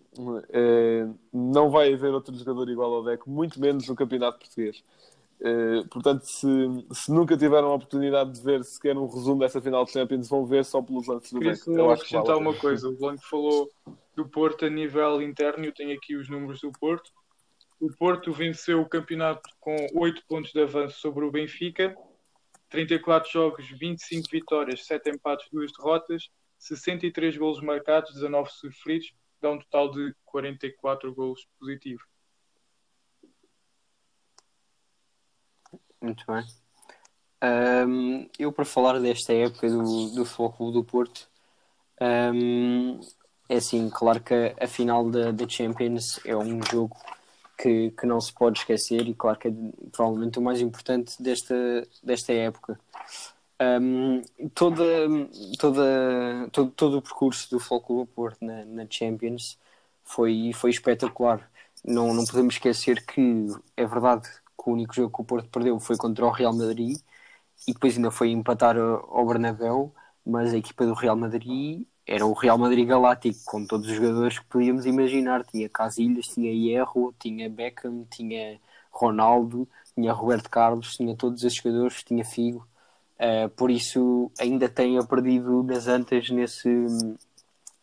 é, 0.51 1.05
não 1.33 1.69
vai 1.69 1.93
haver 1.93 2.15
outro 2.15 2.33
jogador 2.37 2.69
igual 2.71 2.95
ao 2.95 3.05
Deco, 3.05 3.29
muito 3.29 3.61
menos 3.61 3.89
no 3.89 3.97
Campeonato 3.97 4.39
Português. 4.39 4.85
É, 5.47 5.85
portanto, 5.91 6.25
se, 6.25 6.49
se, 6.93 7.13
nunca 7.13 7.37
tiveram 7.37 7.69
a 7.69 7.75
oportunidade 7.75 8.33
de 8.33 8.43
ver 8.43 8.65
sequer 8.65 8.97
um 8.97 9.07
resumo 9.07 9.41
dessa 9.41 9.61
final 9.61 9.85
de 9.85 9.93
Champions, 9.93 10.27
vão 10.27 10.47
ver 10.47 10.65
só 10.65 10.81
pelos 10.81 11.07
lances 11.07 11.33
do 11.33 11.39
Deco. 11.39 11.71
Eu 11.71 11.91
acho 11.91 12.05
que 12.05 12.17
vale 12.17 12.33
uma 12.33 12.55
coisa: 12.55 12.89
o 12.89 12.97
Blanco 12.97 13.23
falou 13.29 13.69
do 14.17 14.27
Porto 14.27 14.65
a 14.65 14.71
nível 14.71 15.21
interno, 15.21 15.67
eu 15.67 15.75
tenho 15.75 15.95
aqui 15.95 16.17
os 16.17 16.31
números 16.31 16.63
do 16.63 16.73
Porto. 16.73 17.11
O 17.79 17.93
Porto 17.95 18.33
venceu 18.33 18.81
o 18.81 18.89
campeonato 18.89 19.51
com 19.61 19.77
8 19.95 20.23
pontos 20.27 20.51
de 20.51 20.63
avanço 20.63 20.99
sobre 20.99 21.27
o 21.27 21.31
Benfica, 21.31 21.95
34 22.71 23.31
jogos, 23.31 23.69
25 23.69 24.29
vitórias, 24.33 24.87
7 24.87 25.11
empates, 25.11 25.49
2 25.53 25.73
derrotas 25.77 26.31
63 26.65 27.37
golos 27.37 27.61
marcados, 27.61 28.15
19 28.15 28.51
sofridos, 28.51 29.13
dá 29.41 29.51
um 29.51 29.59
total 29.59 29.91
de 29.91 30.15
44 30.25 31.15
golos 31.15 31.47
positivos. 31.59 32.03
Muito 36.05 36.23
bem. 36.27 36.45
Um, 37.43 38.29
eu, 38.39 38.53
para 38.53 38.67
falar 38.67 39.01
desta 39.01 39.33
época 39.33 39.71
do, 39.71 40.11
do 40.11 40.25
Futebol 40.27 40.71
do 40.71 40.85
Porto, 40.85 41.27
um, 41.99 43.01
é 43.49 43.57
assim, 43.57 43.89
claro 43.89 44.21
que 44.21 44.35
a, 44.35 44.65
a 44.65 44.67
final 44.67 45.09
da, 45.09 45.33
da 45.33 45.49
Champions 45.49 46.21
é 46.27 46.37
um 46.37 46.61
jogo 46.63 46.95
que, 47.57 47.91
que 47.93 48.07
não 48.07 48.21
se 48.21 48.35
pode 48.35 48.59
esquecer 48.59 49.09
e 49.09 49.15
claro 49.15 49.39
que 49.39 49.49
é 49.49 49.53
provavelmente 49.91 50.39
o 50.39 50.43
mais 50.43 50.61
importante 50.61 51.23
desta, 51.23 51.55
desta 52.03 52.35
época. 52.35 52.79
Um, 53.59 54.21
toda, 54.55 54.85
toda, 55.59 56.49
todo, 56.53 56.71
todo 56.73 56.99
o 56.99 57.03
percurso 57.03 57.49
do 57.49 57.59
Futebol 57.59 58.07
Porto 58.07 58.45
na, 58.45 58.63
na, 58.67 58.87
Champions 58.91 59.59
foi, 60.05 60.53
foi 60.53 60.69
espetacular. 60.69 61.51
Não, 61.83 62.13
não 62.13 62.27
podemos 62.27 62.57
esquecer 62.57 63.07
que 63.07 63.47
é 63.75 63.87
verdade 63.87 64.29
que 64.65 64.71
o 64.71 64.73
único 64.73 64.95
jogo 64.95 65.15
que 65.15 65.23
o 65.23 65.25
Porto 65.25 65.49
perdeu 65.51 65.79
foi 65.79 65.97
contra 65.97 66.25
o 66.25 66.31
Real 66.31 66.55
Madrid 66.55 66.97
e 67.69 67.73
depois 67.73 67.97
ainda 67.97 68.11
foi 68.11 68.31
empatar 68.31 68.77
ao 68.79 69.27
Bernabéu, 69.27 69.95
mas 70.27 70.53
a 70.55 70.57
equipa 70.57 70.87
do 70.87 70.95
Real 70.95 71.17
Madrid 71.17 71.87
era 72.07 72.27
o 72.27 72.33
Real 72.33 72.59
Madrid 72.59 72.87
Galáctico, 72.87 73.39
com 73.45 73.67
todos 73.67 73.89
os 73.89 73.95
jogadores 73.97 74.39
que 74.39 74.47
podíamos 74.47 74.87
imaginar. 74.87 75.45
Tinha 75.45 75.69
Casilhas, 75.69 76.27
tinha 76.27 76.53
Hierro, 76.53 77.15
tinha 77.19 77.49
Beckham, 77.49 78.05
tinha 78.11 78.61
Ronaldo, 78.91 79.69
tinha 79.95 80.13
Roberto 80.13 80.51
Carlos, 80.51 80.97
tinha 80.97 81.17
todos 81.17 81.43
esses 81.45 81.59
jogadores, 81.59 82.03
tinha 82.03 82.25
Figo 82.25 82.67
Uh, 83.15 83.49
por 83.51 83.71
isso 83.71 84.31
ainda 84.39 84.69
tenha 84.69 85.05
perdido 85.05 85.63
das 85.63 85.87
antas 85.87 86.29
nesse, 86.31 86.69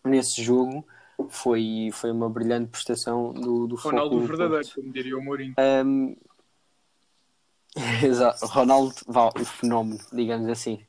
nesse 0.04 0.44
jogo. 0.44 0.86
Foi, 1.30 1.90
foi 1.94 2.12
uma 2.12 2.30
brilhante 2.30 2.70
prestação 2.70 3.32
do, 3.32 3.68
do 3.68 3.76
Ronaldo 3.76 4.20
verdadeiro, 4.22 4.68
como 4.74 4.92
diria 4.92 5.18
o 5.18 5.24
Mourinho. 5.24 5.54
Um, 5.86 6.16
exato, 8.04 8.46
Ronaldo, 8.48 8.96
vá, 9.08 9.30
o 9.30 9.46
fenómeno, 9.46 10.00
digamos 10.12 10.50
assim. 10.50 10.86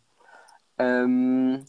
Um, 0.81 1.65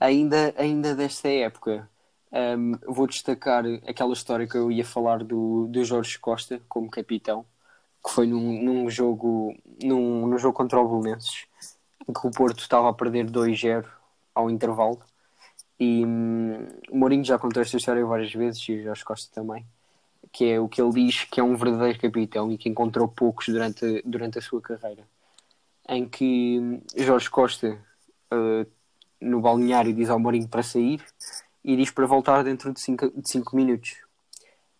ainda, 0.00 0.54
ainda 0.56 0.94
desta 0.94 1.28
época, 1.28 1.88
um, 2.32 2.72
vou 2.86 3.06
destacar 3.06 3.64
aquela 3.86 4.12
história 4.12 4.46
que 4.46 4.56
eu 4.56 4.72
ia 4.72 4.84
falar 4.84 5.22
do, 5.22 5.66
do 5.68 5.84
Jorge 5.84 6.18
Costa 6.18 6.60
como 6.68 6.90
capitão, 6.90 7.44
que 8.04 8.10
foi 8.10 8.26
num, 8.26 8.62
num 8.62 8.90
jogo 8.90 9.54
num, 9.82 10.26
num 10.26 10.38
jogo 10.38 10.56
contra 10.56 10.80
o 10.80 10.88
Belenenses 10.88 11.46
que 12.12 12.26
o 12.26 12.30
Porto 12.30 12.58
estava 12.60 12.90
a 12.90 12.94
perder 12.94 13.30
2-0 13.30 13.86
ao 14.34 14.50
intervalo. 14.50 15.00
E 15.78 16.04
hum, 16.04 16.66
o 16.90 16.96
Mourinho 16.96 17.24
já 17.24 17.38
contou 17.38 17.62
esta 17.62 17.76
história 17.76 18.04
várias 18.04 18.32
vezes 18.32 18.60
e 18.68 18.72
o 18.72 18.82
Jorge 18.82 19.04
Costa 19.04 19.32
também. 19.34 19.66
Que 20.32 20.52
é 20.52 20.60
o 20.60 20.68
que 20.68 20.80
ele 20.80 20.92
diz 20.92 21.24
que 21.24 21.40
é 21.40 21.42
um 21.42 21.56
verdadeiro 21.56 21.98
capitão 21.98 22.50
e 22.50 22.58
que 22.58 22.68
encontrou 22.68 23.08
poucos 23.08 23.46
durante, 23.48 24.02
durante 24.04 24.38
a 24.38 24.42
sua 24.42 24.60
carreira. 24.60 25.06
Em 25.88 26.08
que 26.08 26.80
Jorge 26.96 27.30
Costa, 27.30 27.78
uh, 28.32 28.66
no 29.20 29.40
balneário, 29.40 29.92
diz 29.94 30.08
ao 30.08 30.18
Mourinho 30.18 30.48
para 30.48 30.62
sair 30.62 31.04
e 31.62 31.76
diz 31.76 31.90
para 31.90 32.06
voltar 32.06 32.42
dentro 32.42 32.72
de 32.72 32.80
5 32.80 33.12
de 33.16 33.56
minutos. 33.56 33.96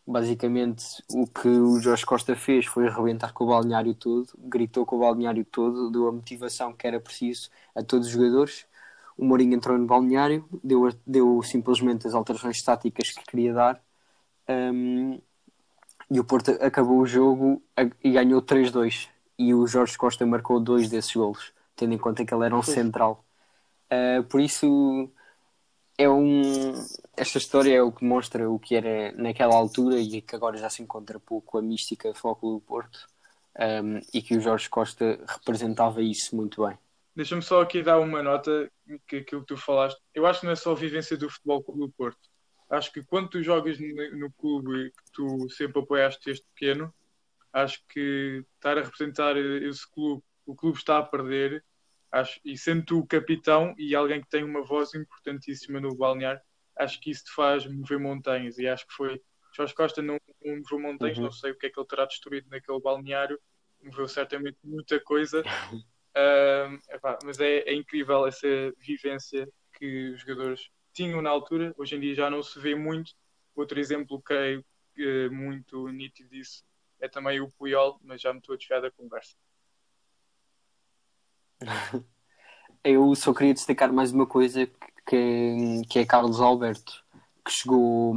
Basicamente, 0.07 1.03
o 1.11 1.27
que 1.27 1.49
o 1.49 1.81
Jorge 1.81 2.05
Costa 2.05 2.37
fez 2.37 2.67
foi 2.67 2.87
arrebentar 2.87 3.33
com 3.33 3.45
o 3.45 3.47
balneário 3.47 3.95
todo, 3.95 4.29
gritou 4.37 4.85
com 4.85 4.97
o 4.97 4.99
balneário 5.01 5.45
todo, 5.47 5.91
deu 5.91 6.09
a 6.09 6.13
motivação 6.13 6.75
que 6.75 6.87
era 6.87 7.01
preciso 7.01 7.49
a 7.75 7.83
todos 7.83 8.09
os 8.09 8.13
jogadores. 8.13 8.67
O 9.17 9.25
Mourinho 9.25 9.55
entrou 9.55 9.79
no 9.79 9.87
balneário, 9.87 10.47
deu, 10.63 10.91
deu 11.07 11.43
simplesmente 11.43 12.07
as 12.07 12.15
alterações 12.15 12.57
estáticas 12.57 13.13
que 13.13 13.25
queria 13.25 13.55
dar 13.55 13.83
um, 14.49 15.19
e 16.15 16.21
o 16.21 16.25
Porto 16.25 16.53
acabou 16.61 17.01
o 17.01 17.07
jogo 17.07 17.61
e 18.05 18.13
ganhou 18.13 18.41
3-2. 18.41 19.09
E 19.37 19.53
o 19.53 19.67
Jorge 19.67 19.99
Costa 19.99 20.25
marcou 20.25 20.61
dois 20.61 20.89
desses 20.89 21.13
golos, 21.13 21.53
tendo 21.75 21.93
em 21.93 21.99
conta 21.99 22.25
que 22.25 22.33
ele 22.33 22.45
era 22.45 22.55
um 22.55 22.63
central. 22.63 23.25
Uh, 23.91 24.23
por 24.23 24.41
isso 24.41 25.11
é 25.99 26.09
um. 26.09 26.73
Esta 27.17 27.39
história 27.39 27.75
é 27.75 27.83
o 27.83 27.91
que 27.91 28.05
mostra 28.05 28.49
o 28.49 28.61
que 28.61 28.77
era 28.77 29.11
naquela 29.21 29.57
altura 29.57 29.99
e 29.99 30.23
que 30.23 30.37
agora 30.37 30.57
já 30.57 30.71
se 30.71 30.85
encontra 30.85 31.19
pouco 31.19 31.59
a 31.59 31.63
mística 31.63 32.15
Foco 32.15 32.49
do 32.49 32.61
Porto 32.61 33.09
um, 33.59 34.01
e 34.15 34.23
que 34.23 34.37
o 34.37 34.41
Jorge 34.41 34.71
Costa 34.71 35.19
representava 35.27 36.01
isso 36.01 36.37
muito 36.37 36.65
bem. 36.65 36.79
Deixa-me 37.17 37.43
só 37.43 37.61
aqui 37.61 37.83
dar 37.83 37.99
uma 37.99 38.23
nota 38.23 38.71
que 39.09 39.17
aquilo 39.17 39.41
que 39.41 39.49
tu 39.49 39.57
falaste. 39.57 40.01
Eu 40.15 40.27
acho 40.27 40.41
que 40.41 40.47
não 40.47 40.53
é 40.53 40.57
só 40.57 40.71
a 40.71 40.77
vivência 40.77 41.17
do 41.17 41.29
Futebol 41.29 41.61
do 41.77 41.89
Porto. 41.91 42.34
Acho 42.71 42.93
que 42.93 43.05
quando 43.05 43.29
tu 43.29 43.43
jogas 43.43 43.79
no, 43.79 44.19
no 44.19 44.33
clube 44.33 44.91
que 44.91 45.13
tu 45.13 45.49
sempre 45.51 45.83
apoiaste 45.83 46.31
este 46.31 46.47
pequeno, 46.55 46.93
acho 47.53 47.81
que 47.89 48.45
estar 48.55 48.79
a 48.79 48.83
representar 48.83 49.37
esse 49.37 49.89
clube, 49.91 50.23
o 50.47 50.55
clube 50.55 50.79
está 50.79 50.99
a 50.99 51.03
perder, 51.03 51.65
Acho, 52.15 52.41
e 52.45 52.57
sendo 52.57 52.85
tu 52.85 52.99
o 53.01 53.07
capitão 53.07 53.75
e 53.77 53.93
alguém 53.93 54.21
que 54.21 54.29
tem 54.29 54.45
uma 54.45 54.63
voz 54.63 54.95
importantíssima 54.95 55.81
no 55.81 55.97
balneário, 55.97 56.41
acho 56.79 57.01
que 57.01 57.11
isso 57.11 57.25
te 57.25 57.33
faz 57.33 57.67
mover 57.67 57.99
montanhas. 57.99 58.57
E 58.57 58.69
acho 58.69 58.87
que 58.87 58.95
foi. 58.95 59.21
Jorge 59.53 59.75
Costa 59.75 60.01
não, 60.01 60.17
não 60.45 60.57
moveu 60.59 60.79
montanhas, 60.79 61.19
uhum. 61.19 61.25
não 61.25 61.33
sei 61.33 61.51
o 61.51 61.59
que 61.59 61.67
é 61.67 61.71
que 61.71 61.79
ele 61.79 61.89
terá 61.89 62.05
destruído 62.05 62.49
naquele 62.49 62.81
balneário, 62.81 63.37
moveu 63.83 64.07
certamente 64.07 64.57
muita 64.63 65.01
coisa. 65.01 65.43
uh, 65.43 66.79
epá, 66.95 67.19
mas 67.25 67.41
é, 67.41 67.59
é, 67.69 67.75
incrível 67.75 68.29
essa 68.29 68.47
vivência 68.79 69.49
que 69.73 70.11
os 70.11 70.21
jogadores 70.21 70.69
tinham 70.95 71.21
na 71.21 71.29
altura. 71.29 71.75
Hoje 71.77 71.97
em 71.97 72.01
dia 72.01 72.15
já 72.15 72.31
não 72.31 72.43
se 72.43 72.59
vê 72.59 72.75
muito. 72.75 73.13
Outro 73.55 73.79
exemplo, 73.79 74.23
creio, 74.23 74.65
que 74.95 75.29
muito 75.29 75.89
nítido 75.89 76.31
disso 76.31 76.65
é 77.01 77.09
também 77.09 77.41
o 77.41 77.51
Puyol, 77.51 77.99
mas 78.03 78.21
já 78.21 78.33
me 78.33 78.39
estou 78.39 78.55
a 78.55 78.59
desviar 78.59 78.81
da 78.81 78.91
conversa. 78.91 79.35
Eu 82.83 83.15
só 83.15 83.33
queria 83.33 83.55
destacar 83.55 83.93
mais 83.93 84.13
uma 84.13 84.27
coisa 84.27 84.67
que, 85.07 85.83
que 85.89 85.99
é 85.99 86.05
Carlos 86.05 86.41
Alberto, 86.41 87.03
que 87.45 87.51
chegou, 87.51 88.15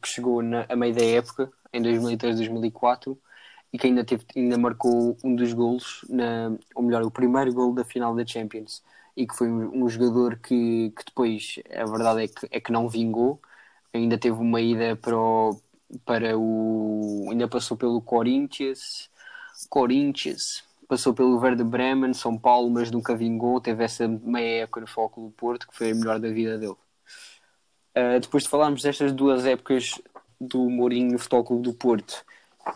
que 0.00 0.08
chegou 0.08 0.42
na, 0.42 0.66
a 0.68 0.76
meio 0.76 0.94
da 0.94 1.04
época, 1.04 1.52
em 1.72 1.80
2003, 1.80 2.36
2004, 2.36 3.18
e 3.72 3.78
que 3.78 3.86
ainda, 3.86 4.04
teve, 4.04 4.24
ainda 4.36 4.58
marcou 4.58 5.16
um 5.24 5.34
dos 5.34 5.52
golos, 5.52 6.04
na, 6.08 6.56
ou 6.74 6.82
melhor, 6.82 7.02
o 7.02 7.10
primeiro 7.10 7.52
gol 7.52 7.72
da 7.72 7.84
final 7.84 8.14
da 8.14 8.26
Champions, 8.26 8.82
e 9.16 9.26
que 9.26 9.36
foi 9.36 9.48
um, 9.48 9.84
um 9.84 9.88
jogador 9.88 10.36
que, 10.38 10.92
que 10.96 11.04
depois, 11.06 11.58
a 11.70 11.84
verdade 11.84 12.24
é 12.24 12.28
que, 12.28 12.48
é 12.50 12.60
que 12.60 12.72
não 12.72 12.88
vingou, 12.88 13.40
ainda 13.92 14.18
teve 14.18 14.36
uma 14.36 14.60
ida 14.60 14.96
para 14.96 15.16
o, 15.16 15.60
para 16.04 16.36
o 16.38 17.28
ainda 17.30 17.48
passou 17.48 17.76
pelo 17.76 18.00
Corinthians, 18.00 19.10
Corinthians, 19.68 20.64
passou 20.88 21.14
pelo 21.14 21.38
Verde 21.38 21.64
Bremen, 21.64 22.12
São 22.14 22.38
Paulo, 22.38 22.70
mas 22.70 22.90
nunca 22.90 23.16
vingou. 23.16 23.60
Teve 23.60 23.84
essa 23.84 24.06
meia 24.06 24.64
época 24.64 24.80
no 24.80 24.86
Foco 24.86 25.22
do 25.22 25.30
Porto, 25.30 25.68
que 25.68 25.76
foi 25.76 25.90
a 25.90 25.94
melhor 25.94 26.18
da 26.18 26.28
vida 26.28 26.58
dele. 26.58 26.76
Uh, 27.96 28.20
depois 28.20 28.44
de 28.44 28.48
falarmos 28.48 28.82
destas 28.82 29.12
duas 29.12 29.44
épocas 29.44 30.00
do 30.40 30.68
Mourinho 30.68 31.12
no 31.12 31.18
Futebol 31.18 31.44
Clube 31.44 31.62
do 31.62 31.74
Porto, 31.74 32.24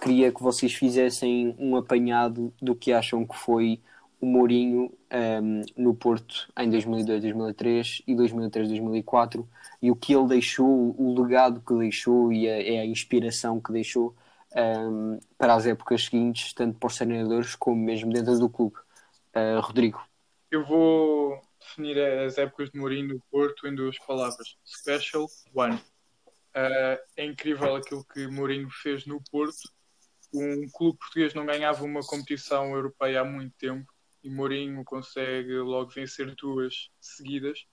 queria 0.00 0.32
que 0.32 0.42
vocês 0.42 0.74
fizessem 0.74 1.54
um 1.58 1.76
apanhado 1.76 2.52
do 2.60 2.74
que 2.74 2.92
acham 2.92 3.26
que 3.26 3.36
foi 3.36 3.80
o 4.26 4.28
Mourinho 4.28 4.92
um, 5.40 5.62
no 5.76 5.94
Porto 5.94 6.52
em 6.58 6.68
2002, 6.68 7.22
2003 7.22 8.02
e 8.08 8.14
2003, 8.16 8.68
2004 8.70 9.48
e 9.80 9.88
o 9.88 9.94
que 9.94 10.12
ele 10.12 10.26
deixou, 10.26 10.66
o 10.98 11.22
legado 11.22 11.60
que 11.60 11.72
deixou 11.74 12.32
e 12.32 12.50
a, 12.50 12.82
a 12.82 12.84
inspiração 12.84 13.60
que 13.60 13.72
deixou 13.72 14.16
um, 14.56 15.20
para 15.38 15.54
as 15.54 15.64
épocas 15.64 16.06
seguintes, 16.06 16.52
tanto 16.52 16.76
para 16.76 16.88
os 16.88 16.96
treinadores 16.96 17.54
como 17.54 17.76
mesmo 17.76 18.12
dentro 18.12 18.36
do 18.36 18.50
clube. 18.50 18.74
Uh, 19.28 19.60
Rodrigo. 19.60 20.02
Eu 20.50 20.64
vou 20.64 21.40
definir 21.60 21.96
as 22.00 22.36
épocas 22.36 22.70
de 22.70 22.78
Mourinho 22.80 23.14
no 23.14 23.22
Porto 23.30 23.68
em 23.68 23.74
duas 23.76 23.96
palavras: 23.98 24.56
Special 24.66 25.26
One. 25.54 25.76
Uh, 25.76 26.98
é 27.16 27.24
incrível 27.24 27.76
aquilo 27.76 28.04
que 28.12 28.26
Mourinho 28.26 28.70
fez 28.70 29.06
no 29.06 29.22
Porto. 29.30 29.70
Um 30.34 30.68
clube 30.72 30.98
português 30.98 31.32
não 31.32 31.46
ganhava 31.46 31.84
uma 31.84 32.00
competição 32.00 32.74
europeia 32.74 33.20
há 33.20 33.24
muito 33.24 33.54
tempo 33.56 33.86
e 34.26 34.30
Mourinho 34.30 34.84
consegue 34.84 35.56
logo 35.58 35.90
vencer 35.90 36.34
duas 36.34 36.90
seguidas, 37.00 37.64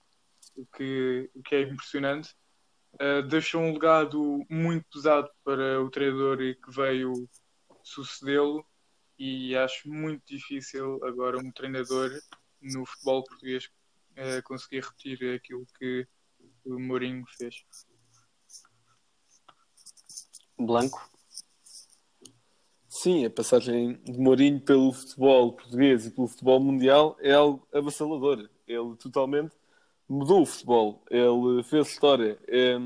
o 0.56 0.64
que, 0.66 1.28
o 1.34 1.42
que 1.42 1.56
é 1.56 1.62
impressionante. 1.62 2.34
Uh, 2.94 3.22
deixou 3.26 3.60
um 3.60 3.72
legado 3.72 4.44
muito 4.48 4.86
pesado 4.88 5.28
para 5.42 5.82
o 5.82 5.90
treinador 5.90 6.38
que 6.38 6.70
veio 6.70 7.28
sucedê-lo 7.82 8.64
e 9.18 9.56
acho 9.56 9.88
muito 9.88 10.22
difícil 10.24 11.04
agora 11.04 11.38
um 11.38 11.50
treinador 11.50 12.10
no 12.62 12.86
futebol 12.86 13.24
português 13.24 13.68
uh, 14.12 14.42
conseguir 14.44 14.84
repetir 14.84 15.34
aquilo 15.34 15.66
que 15.76 16.06
o 16.64 16.78
Mourinho 16.78 17.24
fez. 17.36 17.64
Blanco? 20.56 21.13
Sim, 23.04 23.26
a 23.26 23.28
passagem 23.30 24.00
de 24.02 24.18
Mourinho 24.18 24.58
pelo 24.58 24.90
futebol 24.90 25.52
português 25.52 26.06
e 26.06 26.10
pelo 26.10 26.26
futebol 26.26 26.58
mundial 26.58 27.14
é 27.20 27.34
algo 27.34 27.68
avassalador. 27.70 28.48
Ele 28.66 28.96
totalmente 28.96 29.54
mudou 30.08 30.40
o 30.40 30.46
futebol, 30.46 31.02
ele 31.10 31.62
fez 31.64 31.88
história. 31.88 32.38
É, 32.48 32.78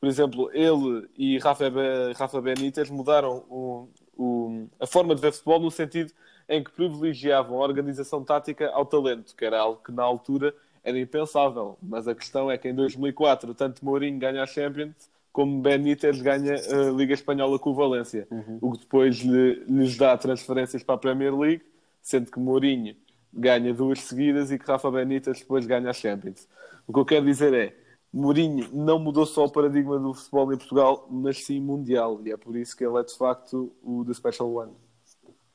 por 0.00 0.08
exemplo, 0.08 0.50
ele 0.52 1.08
e 1.16 1.38
Rafa, 1.38 1.70
Rafa 2.16 2.40
Benítez 2.40 2.90
mudaram 2.90 3.44
o, 3.48 3.88
o, 4.16 4.68
a 4.80 4.88
forma 4.88 5.14
de 5.14 5.20
ver 5.20 5.30
futebol 5.30 5.60
no 5.60 5.70
sentido 5.70 6.12
em 6.48 6.64
que 6.64 6.72
privilegiavam 6.72 7.62
a 7.62 7.64
organização 7.64 8.24
tática 8.24 8.70
ao 8.70 8.84
talento, 8.84 9.36
que 9.36 9.44
era 9.44 9.60
algo 9.60 9.80
que 9.84 9.92
na 9.92 10.02
altura 10.02 10.52
era 10.82 10.98
impensável. 10.98 11.78
Mas 11.80 12.08
a 12.08 12.14
questão 12.16 12.50
é 12.50 12.58
que 12.58 12.68
em 12.68 12.74
2004, 12.74 13.54
tanto 13.54 13.84
Mourinho 13.84 14.18
ganha 14.18 14.42
a 14.42 14.46
Champions 14.48 15.08
como 15.32 15.60
Benítez 15.60 16.20
ganha 16.20 16.54
a 16.54 16.90
Liga 16.90 17.14
Espanhola 17.14 17.58
com 17.58 17.70
o 17.70 17.74
Valência, 17.74 18.26
uhum. 18.30 18.58
o 18.60 18.72
que 18.72 18.80
depois 18.80 19.16
lhe, 19.18 19.64
lhes 19.66 19.96
dá 19.96 20.16
transferências 20.16 20.82
para 20.82 20.96
a 20.96 20.98
Premier 20.98 21.36
League, 21.36 21.62
sendo 22.02 22.30
que 22.30 22.38
Mourinho 22.38 22.96
ganha 23.32 23.72
duas 23.72 24.00
seguidas 24.00 24.50
e 24.50 24.58
que 24.58 24.66
Rafa 24.66 24.90
Benítez 24.90 25.40
depois 25.40 25.66
ganha 25.66 25.90
a 25.90 25.92
Champions. 25.92 26.48
O 26.86 26.92
que 26.92 26.98
eu 26.98 27.04
quero 27.04 27.24
dizer 27.24 27.54
é, 27.54 27.76
Mourinho 28.12 28.68
não 28.72 28.98
mudou 28.98 29.24
só 29.24 29.44
o 29.44 29.50
paradigma 29.50 29.98
do 29.98 30.12
futebol 30.12 30.52
em 30.52 30.58
Portugal, 30.58 31.06
mas 31.08 31.44
sim 31.44 31.60
mundial, 31.60 32.20
e 32.24 32.32
é 32.32 32.36
por 32.36 32.56
isso 32.56 32.76
que 32.76 32.84
ele 32.84 32.98
é 32.98 33.04
de 33.04 33.16
facto 33.16 33.72
o 33.82 34.04
The 34.04 34.14
Special 34.14 34.52
One. 34.52 34.72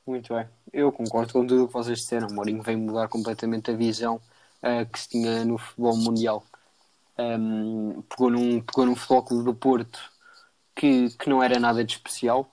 Muito 0.06 0.32
bem, 0.32 0.46
eu 0.72 0.90
concordo 0.90 1.32
com 1.32 1.46
tudo 1.46 1.64
o 1.64 1.66
que 1.66 1.74
vocês 1.74 1.98
disseram. 1.98 2.28
Mourinho 2.30 2.62
vem 2.62 2.76
mudar 2.76 3.08
completamente 3.08 3.70
a 3.70 3.74
visão 3.74 4.20
uh, 4.62 4.90
que 4.90 4.98
se 5.00 5.08
tinha 5.08 5.44
no 5.44 5.58
futebol 5.58 5.96
mundial 5.96 6.44
um, 7.18 8.02
pegou, 8.02 8.30
num, 8.30 8.60
pegou 8.60 8.86
num 8.86 9.42
do 9.42 9.54
Porto 9.54 10.12
que, 10.74 11.10
que 11.16 11.28
não 11.28 11.42
era 11.42 11.58
nada 11.58 11.84
de 11.84 11.94
especial, 11.94 12.50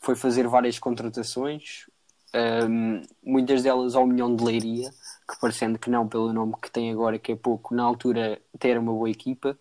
foi 0.00 0.14
fazer 0.14 0.46
várias 0.46 0.78
contratações, 0.78 1.86
um, 2.34 3.02
muitas 3.24 3.62
delas 3.62 3.94
ao 3.94 4.06
milhão 4.06 4.34
de 4.34 4.44
leiria, 4.44 4.90
que 5.28 5.38
parecendo 5.40 5.78
que 5.78 5.90
não 5.90 6.08
pelo 6.08 6.32
nome 6.32 6.54
que 6.60 6.70
tem 6.70 6.90
agora, 6.90 7.18
que 7.18 7.32
é 7.32 7.36
pouco, 7.36 7.74
na 7.74 7.82
altura 7.82 8.40
era 8.60 8.80
uma 8.80 8.92
boa 8.92 9.10
equipa. 9.10 9.58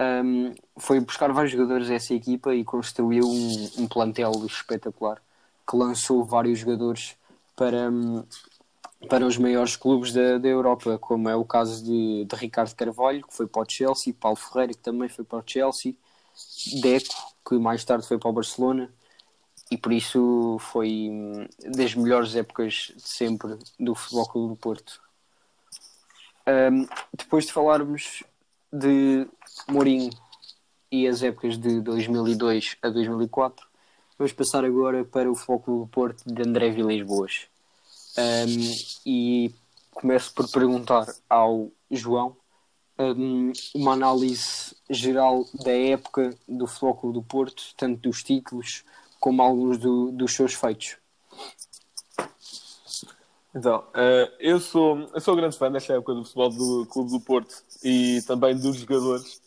Um, 0.00 0.52
foi 0.76 0.98
buscar 1.00 1.32
vários 1.32 1.52
jogadores 1.52 1.88
a 1.88 1.94
essa 1.94 2.14
equipa 2.14 2.54
e 2.54 2.64
construiu 2.64 3.24
um, 3.24 3.70
um 3.78 3.88
plantel 3.88 4.32
espetacular 4.44 5.22
que 5.68 5.76
lançou 5.76 6.24
vários 6.24 6.58
jogadores 6.58 7.16
para, 7.56 7.90
para 9.04 9.26
os 9.26 9.38
maiores 9.38 9.76
clubes 9.76 10.12
da, 10.12 10.38
da 10.38 10.48
Europa, 10.48 10.98
como 10.98 11.28
é 11.28 11.36
o 11.36 11.44
caso 11.44 11.84
de, 11.84 12.24
de 12.24 12.36
Ricardo 12.36 12.74
Carvalho, 12.74 13.26
que 13.26 13.34
foi 13.34 13.46
para 13.46 13.62
o 13.62 13.66
Chelsea, 13.68 14.14
Paulo 14.18 14.36
Ferreira, 14.36 14.72
que 14.72 14.80
também 14.80 15.08
foi 15.08 15.24
para 15.24 15.38
o 15.38 15.44
Chelsea, 15.46 15.94
Deco, 16.80 17.14
que 17.46 17.54
mais 17.56 17.84
tarde 17.84 18.06
foi 18.06 18.18
para 18.18 18.30
o 18.30 18.32
Barcelona, 18.32 18.90
e 19.70 19.76
por 19.76 19.92
isso 19.92 20.56
foi 20.60 21.08
hum, 21.10 21.46
das 21.76 21.94
melhores 21.94 22.34
épocas 22.34 22.92
de 22.94 23.08
sempre 23.08 23.56
do 23.78 23.94
Futebol 23.94 24.28
Clube 24.28 24.54
do 24.54 24.60
Porto. 24.60 25.00
Um, 26.46 26.86
depois 27.16 27.46
de 27.46 27.52
falarmos 27.52 28.22
de 28.72 29.26
Mourinho 29.68 30.10
e 30.90 31.08
as 31.08 31.22
épocas 31.22 31.56
de 31.56 31.80
2002 31.80 32.76
a 32.82 32.90
2004, 32.90 33.66
vamos 34.18 34.32
passar 34.32 34.64
agora 34.64 35.04
para 35.04 35.30
o 35.30 35.34
Futebol 35.34 35.60
Clube 35.60 35.80
do 35.84 35.88
Porto 35.88 36.22
de 36.26 36.42
André 36.42 36.70
Vilas 36.70 37.02
Boas. 37.02 37.53
Um, 38.16 38.74
e 39.04 39.52
começo 39.90 40.32
por 40.32 40.48
perguntar 40.50 41.06
ao 41.28 41.70
João 41.90 42.36
um, 42.98 43.52
uma 43.74 43.92
análise 43.92 44.76
geral 44.88 45.44
da 45.64 45.72
época 45.72 46.36
do 46.46 46.66
Clube 46.66 47.18
do 47.18 47.22
Porto, 47.22 47.62
tanto 47.76 48.00
dos 48.00 48.22
títulos 48.22 48.84
como 49.18 49.42
alguns 49.42 49.78
do, 49.78 50.12
dos 50.12 50.32
seus 50.32 50.54
feitos. 50.54 50.96
Então, 53.54 53.84
uh, 53.90 54.32
eu, 54.40 54.58
sou, 54.60 54.98
eu 55.14 55.20
sou 55.20 55.36
grande 55.36 55.56
fã 55.56 55.70
desta 55.70 55.94
época 55.94 56.14
do 56.14 56.24
futebol 56.24 56.50
do 56.50 56.86
Clube 56.86 57.10
do 57.10 57.20
Porto 57.20 57.54
e 57.82 58.20
também 58.26 58.56
dos 58.56 58.76
jogadores 58.76 59.40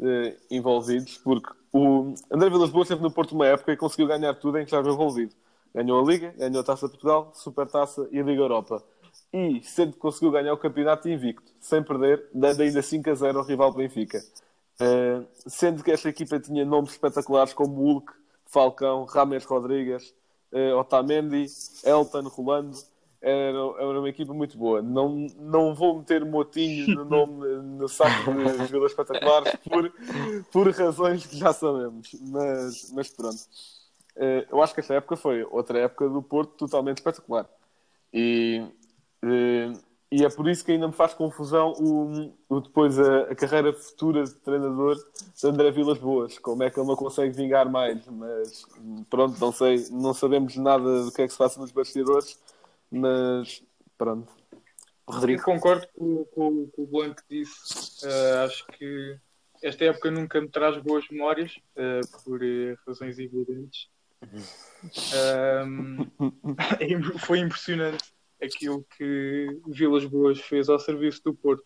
uh, 0.00 0.36
envolvidos, 0.50 1.18
porque 1.18 1.48
o 1.72 2.14
André 2.30 2.50
Vilas 2.50 2.70
Boas 2.70 2.86
esteve 2.86 3.02
no 3.02 3.10
Porto 3.10 3.34
uma 3.34 3.46
época 3.46 3.72
e 3.72 3.76
conseguiu 3.76 4.08
ganhar 4.08 4.34
tudo 4.34 4.58
em 4.58 4.62
que 4.62 4.66
estava 4.66 4.88
envolvido. 4.90 5.32
Ganhou 5.74 6.00
a 6.00 6.06
Liga, 6.06 6.34
ganhou 6.36 6.60
a 6.60 6.64
Taça 6.64 6.86
de 6.86 6.92
Portugal, 6.92 7.32
Supertaça 7.34 8.06
e 8.10 8.20
Liga 8.20 8.42
Europa. 8.42 8.82
E 9.32 9.62
sempre 9.62 9.98
conseguiu 9.98 10.30
ganhar 10.30 10.52
o 10.52 10.58
campeonato 10.58 11.08
invicto, 11.08 11.50
sem 11.58 11.82
perder, 11.82 12.28
dando 12.34 12.60
ainda 12.62 12.82
5 12.82 13.10
a 13.10 13.14
0 13.14 13.38
ao 13.38 13.44
rival 13.44 13.72
Benfica. 13.72 14.22
Uh, 14.80 15.26
sendo 15.46 15.82
que 15.82 15.90
esta 15.90 16.08
equipa 16.08 16.38
tinha 16.38 16.64
nomes 16.64 16.90
espetaculares 16.92 17.54
como 17.54 17.74
Hulk, 17.74 18.12
Falcão, 18.46 19.04
Rames 19.04 19.44
Rodrigues, 19.44 20.14
uh, 20.52 20.76
Otamendi, 20.78 21.46
Elton, 21.84 22.28
Rolando. 22.28 22.76
Era, 23.20 23.56
era, 23.78 24.00
uma 24.00 24.08
equipa 24.08 24.34
muito 24.34 24.58
boa. 24.58 24.82
Não, 24.82 25.28
não 25.38 25.74
vou 25.74 25.98
meter 25.98 26.24
motinhos 26.24 26.88
no 26.88 27.04
nome 27.04 27.46
no 27.78 27.88
saco 27.88 28.32
de 28.32 28.66
jogadores 28.66 28.90
espetaculares 28.90 29.52
por, 29.70 29.92
por 30.50 30.70
razões 30.72 31.24
que 31.24 31.36
já 31.36 31.52
sabemos. 31.52 32.16
Mas, 32.20 32.90
mas 32.92 33.08
pronto. 33.10 33.38
Eh, 34.16 34.46
eu 34.50 34.62
acho 34.62 34.74
que 34.74 34.80
esta 34.80 34.94
época 34.94 35.16
foi 35.16 35.42
outra 35.44 35.78
época 35.78 36.08
do 36.08 36.22
Porto 36.22 36.56
totalmente 36.56 36.98
espetacular. 36.98 37.48
E, 38.12 38.62
eh, 39.24 39.72
e 40.10 40.24
é 40.24 40.28
por 40.28 40.48
isso 40.48 40.64
que 40.64 40.72
ainda 40.72 40.86
me 40.86 40.92
faz 40.92 41.14
confusão 41.14 41.72
o, 41.78 42.34
o 42.48 42.60
depois 42.60 42.98
a, 42.98 43.22
a, 43.22 43.34
carreira 43.34 43.72
futura 43.72 44.24
de 44.24 44.34
treinador 44.34 44.96
de 44.96 45.46
André 45.46 45.70
Vilas 45.70 45.98
Boas. 45.98 46.38
Como 46.38 46.62
é 46.62 46.70
que 46.70 46.78
ele 46.78 46.86
não 46.86 46.96
consegue 46.96 47.34
vingar 47.34 47.70
mais? 47.70 48.06
Mas 48.06 48.66
pronto, 49.08 49.40
não 49.40 49.52
sei, 49.52 49.86
não 49.90 50.12
sabemos 50.12 50.56
nada 50.56 51.04
do 51.04 51.12
que 51.12 51.22
é 51.22 51.26
que 51.26 51.32
se 51.32 51.38
passa 51.38 51.58
nos 51.58 51.72
bastidores, 51.72 52.38
mas 52.90 53.62
pronto. 53.96 54.30
Rodrigo. 55.08 55.40
Eu 55.40 55.44
concordo 55.44 55.86
com, 55.96 56.24
com, 56.26 56.66
com 56.68 56.82
o 56.82 56.86
Blanco 56.86 57.22
disse. 57.28 58.06
Uh, 58.06 58.44
acho 58.44 58.66
que 58.66 59.18
esta 59.62 59.84
época 59.84 60.10
nunca 60.10 60.40
me 60.40 60.48
traz 60.48 60.76
boas 60.82 61.08
memórias, 61.08 61.56
uh, 61.76 62.22
por 62.24 62.42
uh, 62.42 62.78
razões 62.86 63.18
evidentes. 63.18 63.88
Um, 65.66 66.06
foi 67.20 67.38
impressionante 67.38 68.12
aquilo 68.42 68.84
que 68.96 69.60
Vilas 69.68 70.04
Boas 70.04 70.40
fez 70.40 70.68
ao 70.68 70.78
serviço 70.78 71.22
do 71.24 71.34
Porto. 71.34 71.64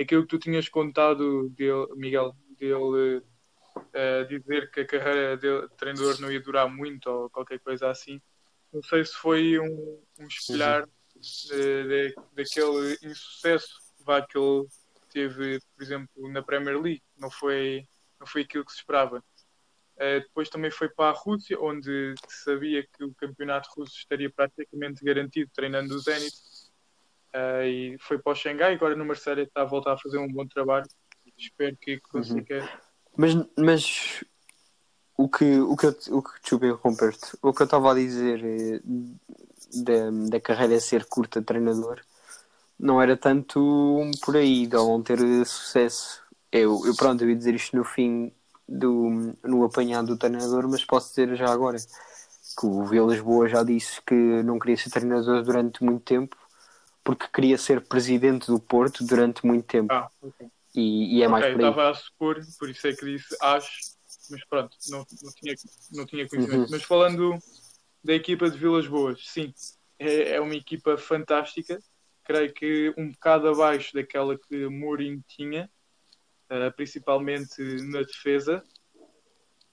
Aquilo 0.00 0.22
que 0.22 0.28
tu 0.28 0.38
tinhas 0.38 0.68
contado 0.68 1.48
dele, 1.50 1.86
Miguel, 1.94 2.34
dele 2.58 3.22
uh, 3.76 4.26
dizer 4.28 4.70
que 4.70 4.80
a 4.80 4.86
carreira 4.86 5.36
de 5.36 5.68
treinador 5.76 6.20
não 6.20 6.30
ia 6.30 6.40
durar 6.40 6.68
muito 6.68 7.06
ou 7.08 7.30
qualquer 7.30 7.58
coisa 7.60 7.90
assim. 7.90 8.20
Não 8.72 8.82
sei 8.82 9.04
se 9.04 9.14
foi 9.14 9.58
um, 9.58 10.02
um 10.18 10.26
espelhar 10.26 10.86
de, 11.14 11.48
de, 11.48 12.14
daquele 12.34 12.98
insucesso 13.02 13.68
vá, 14.00 14.20
que 14.22 14.38
ele 14.38 14.66
teve, 15.10 15.60
por 15.74 15.82
exemplo, 15.82 16.30
na 16.30 16.42
Premier 16.42 16.80
League. 16.80 17.02
Não 17.16 17.30
foi, 17.30 17.86
não 18.18 18.26
foi 18.26 18.42
aquilo 18.42 18.64
que 18.64 18.72
se 18.72 18.78
esperava. 18.78 19.22
Uh, 19.96 20.20
depois 20.20 20.50
também 20.50 20.70
foi 20.70 20.90
para 20.90 21.10
a 21.10 21.18
Rússia, 21.18 21.58
onde 21.58 22.14
sabia 22.28 22.86
que 22.86 23.02
o 23.02 23.14
campeonato 23.14 23.70
russo 23.74 23.96
estaria 23.96 24.30
praticamente 24.30 25.02
garantido 25.02 25.50
treinando 25.54 25.94
o 25.94 25.98
Zenit. 25.98 26.36
Uh, 27.34 27.64
e 27.64 27.96
foi 28.00 28.18
para 28.18 28.32
o 28.32 28.34
Xangai, 28.34 28.74
agora 28.74 28.94
no 28.94 29.06
Marseille 29.06 29.42
está 29.42 29.62
a 29.62 29.66
voltar 29.66 29.94
a 29.94 29.98
fazer 29.98 30.18
um 30.18 30.28
bom 30.28 30.46
trabalho. 30.46 30.86
Espero 31.36 31.76
que 31.76 31.98
consiga. 32.00 32.60
Uhum. 32.60 32.68
Mas, 33.16 33.34
mas 33.56 34.24
o 35.16 35.28
que 35.28 35.58
o 35.60 35.76
que, 35.76 35.86
o 35.86 36.22
que 36.22 36.40
desculpa 36.40 36.66
interromper-te, 36.66 37.36
o 37.40 37.52
que 37.52 37.62
eu 37.62 37.64
estava 37.64 37.92
a 37.92 37.94
dizer 37.94 38.44
é, 38.44 38.80
da, 39.82 40.10
da 40.30 40.40
carreira 40.40 40.78
ser 40.78 41.06
curta 41.06 41.40
de 41.40 41.46
treinador, 41.46 42.00
não 42.78 43.00
era 43.00 43.16
tanto 43.16 44.10
por 44.22 44.36
aí, 44.36 44.66
de 44.66 44.74
não 44.74 45.02
ter 45.02 45.18
sucesso. 45.46 46.22
Eu, 46.52 46.86
eu 46.86 46.94
pronto, 46.94 47.24
eu 47.24 47.30
ia 47.30 47.36
dizer 47.36 47.54
isto 47.54 47.76
no 47.76 47.84
fim 47.84 48.32
do 48.68 49.34
no 49.44 49.64
apanhado 49.64 50.08
do 50.08 50.16
treinador, 50.16 50.68
mas 50.68 50.84
posso 50.84 51.10
dizer 51.10 51.34
já 51.36 51.52
agora 51.52 51.78
que 52.58 52.66
o 52.66 52.84
Vilas 52.84 53.20
Boas 53.20 53.50
já 53.50 53.62
disse 53.62 54.00
que 54.02 54.14
não 54.14 54.58
queria 54.58 54.76
ser 54.76 54.90
treinador 54.90 55.42
durante 55.42 55.84
muito 55.84 56.02
tempo 56.02 56.36
porque 57.06 57.28
queria 57.32 57.56
ser 57.56 57.82
presidente 57.82 58.48
do 58.48 58.58
Porto 58.58 59.04
durante 59.04 59.46
muito 59.46 59.64
tempo. 59.64 59.92
Ah, 59.94 60.10
ok. 60.20 60.48
E, 60.74 61.16
e 61.18 61.22
é 61.22 61.26
Ok, 61.26 61.32
mais 61.32 61.44
por 61.44 61.60
aí. 61.60 61.68
estava 61.68 61.90
a 61.90 61.94
supor, 61.94 62.40
por 62.58 62.68
isso 62.68 62.86
é 62.86 62.92
que 62.92 63.04
disse 63.04 63.36
acho, 63.40 63.96
mas 64.28 64.44
pronto, 64.46 64.76
não, 64.90 65.06
não, 65.22 65.32
tinha, 65.32 65.54
não 65.92 66.06
tinha 66.06 66.28
conhecimento. 66.28 66.62
Uhum. 66.62 66.66
Mas 66.68 66.82
falando 66.82 67.38
da 68.02 68.12
equipa 68.12 68.50
de 68.50 68.58
Vilas 68.58 68.88
Boas, 68.88 69.20
sim, 69.24 69.54
é, 69.98 70.32
é 70.32 70.40
uma 70.40 70.54
equipa 70.54 70.98
fantástica, 70.98 71.78
creio 72.24 72.52
que 72.52 72.92
um 72.98 73.10
bocado 73.12 73.48
abaixo 73.48 73.94
daquela 73.94 74.36
que 74.36 74.68
Mourinho 74.68 75.22
tinha, 75.28 75.70
eh, 76.48 76.70
principalmente 76.70 77.60
na 77.84 78.02
defesa. 78.02 78.62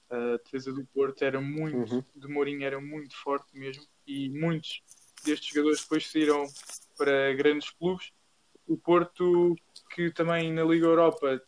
A 0.10 0.38
defesa 0.44 0.72
do 0.72 0.86
Porto 0.94 1.24
era 1.24 1.42
muito, 1.42 1.94
Uhum. 1.96 2.04
de 2.16 2.28
Mourinho 2.28 2.64
era 2.64 2.80
muito 2.80 3.16
forte 3.18 3.48
mesmo, 3.58 3.84
e 4.06 4.30
muitos 4.30 4.82
destes 5.26 5.50
jogadores 5.50 5.82
depois 5.82 6.06
saíram 6.12 6.46
para 6.98 7.34
grandes 7.34 7.70
clubes. 7.72 8.12
O 8.68 8.78
Porto, 8.78 9.56
que 9.96 10.12
também 10.12 10.54
na 10.54 10.64
Liga 10.64 10.86
Europa, 10.86 11.42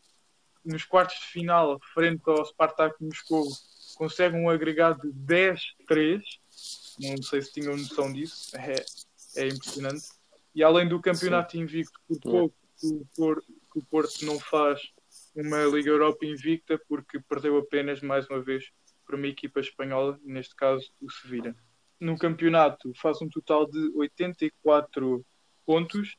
nos 0.63 0.83
quartos 0.83 1.19
de 1.19 1.25
final, 1.27 1.79
frente 1.93 2.23
ao 2.25 2.43
Spartak 2.45 2.95
Moscou, 3.03 3.45
consegue 3.97 4.35
um 4.35 4.49
agregado 4.49 4.99
de 5.01 5.19
10-3. 5.19 6.21
Não 6.99 7.21
sei 7.21 7.41
se 7.41 7.53
tinham 7.53 7.77
noção 7.77 8.11
disso, 8.11 8.55
é, 8.57 8.75
é 9.37 9.47
impressionante. 9.47 10.07
E 10.55 10.63
além 10.63 10.87
do 10.87 10.99
campeonato 11.01 11.57
invicto, 11.57 11.99
por 12.07 12.19
pouco 12.19 12.55
que 12.79 13.79
o 13.79 13.85
Porto 13.85 14.25
não 14.25 14.39
faz 14.39 14.81
uma 15.35 15.65
Liga 15.65 15.89
Europa 15.89 16.25
invicta, 16.25 16.79
porque 16.87 17.19
perdeu 17.19 17.57
apenas 17.57 18.01
mais 18.01 18.27
uma 18.29 18.41
vez 18.41 18.71
para 19.05 19.17
uma 19.17 19.27
equipa 19.27 19.59
espanhola, 19.59 20.17
neste 20.23 20.55
caso 20.55 20.89
o 21.01 21.11
Sevilla. 21.11 21.53
No 21.99 22.17
campeonato 22.17 22.93
faz 22.95 23.21
um 23.21 23.29
total 23.29 23.69
de 23.69 23.91
84 23.95 25.25
pontos, 25.65 26.15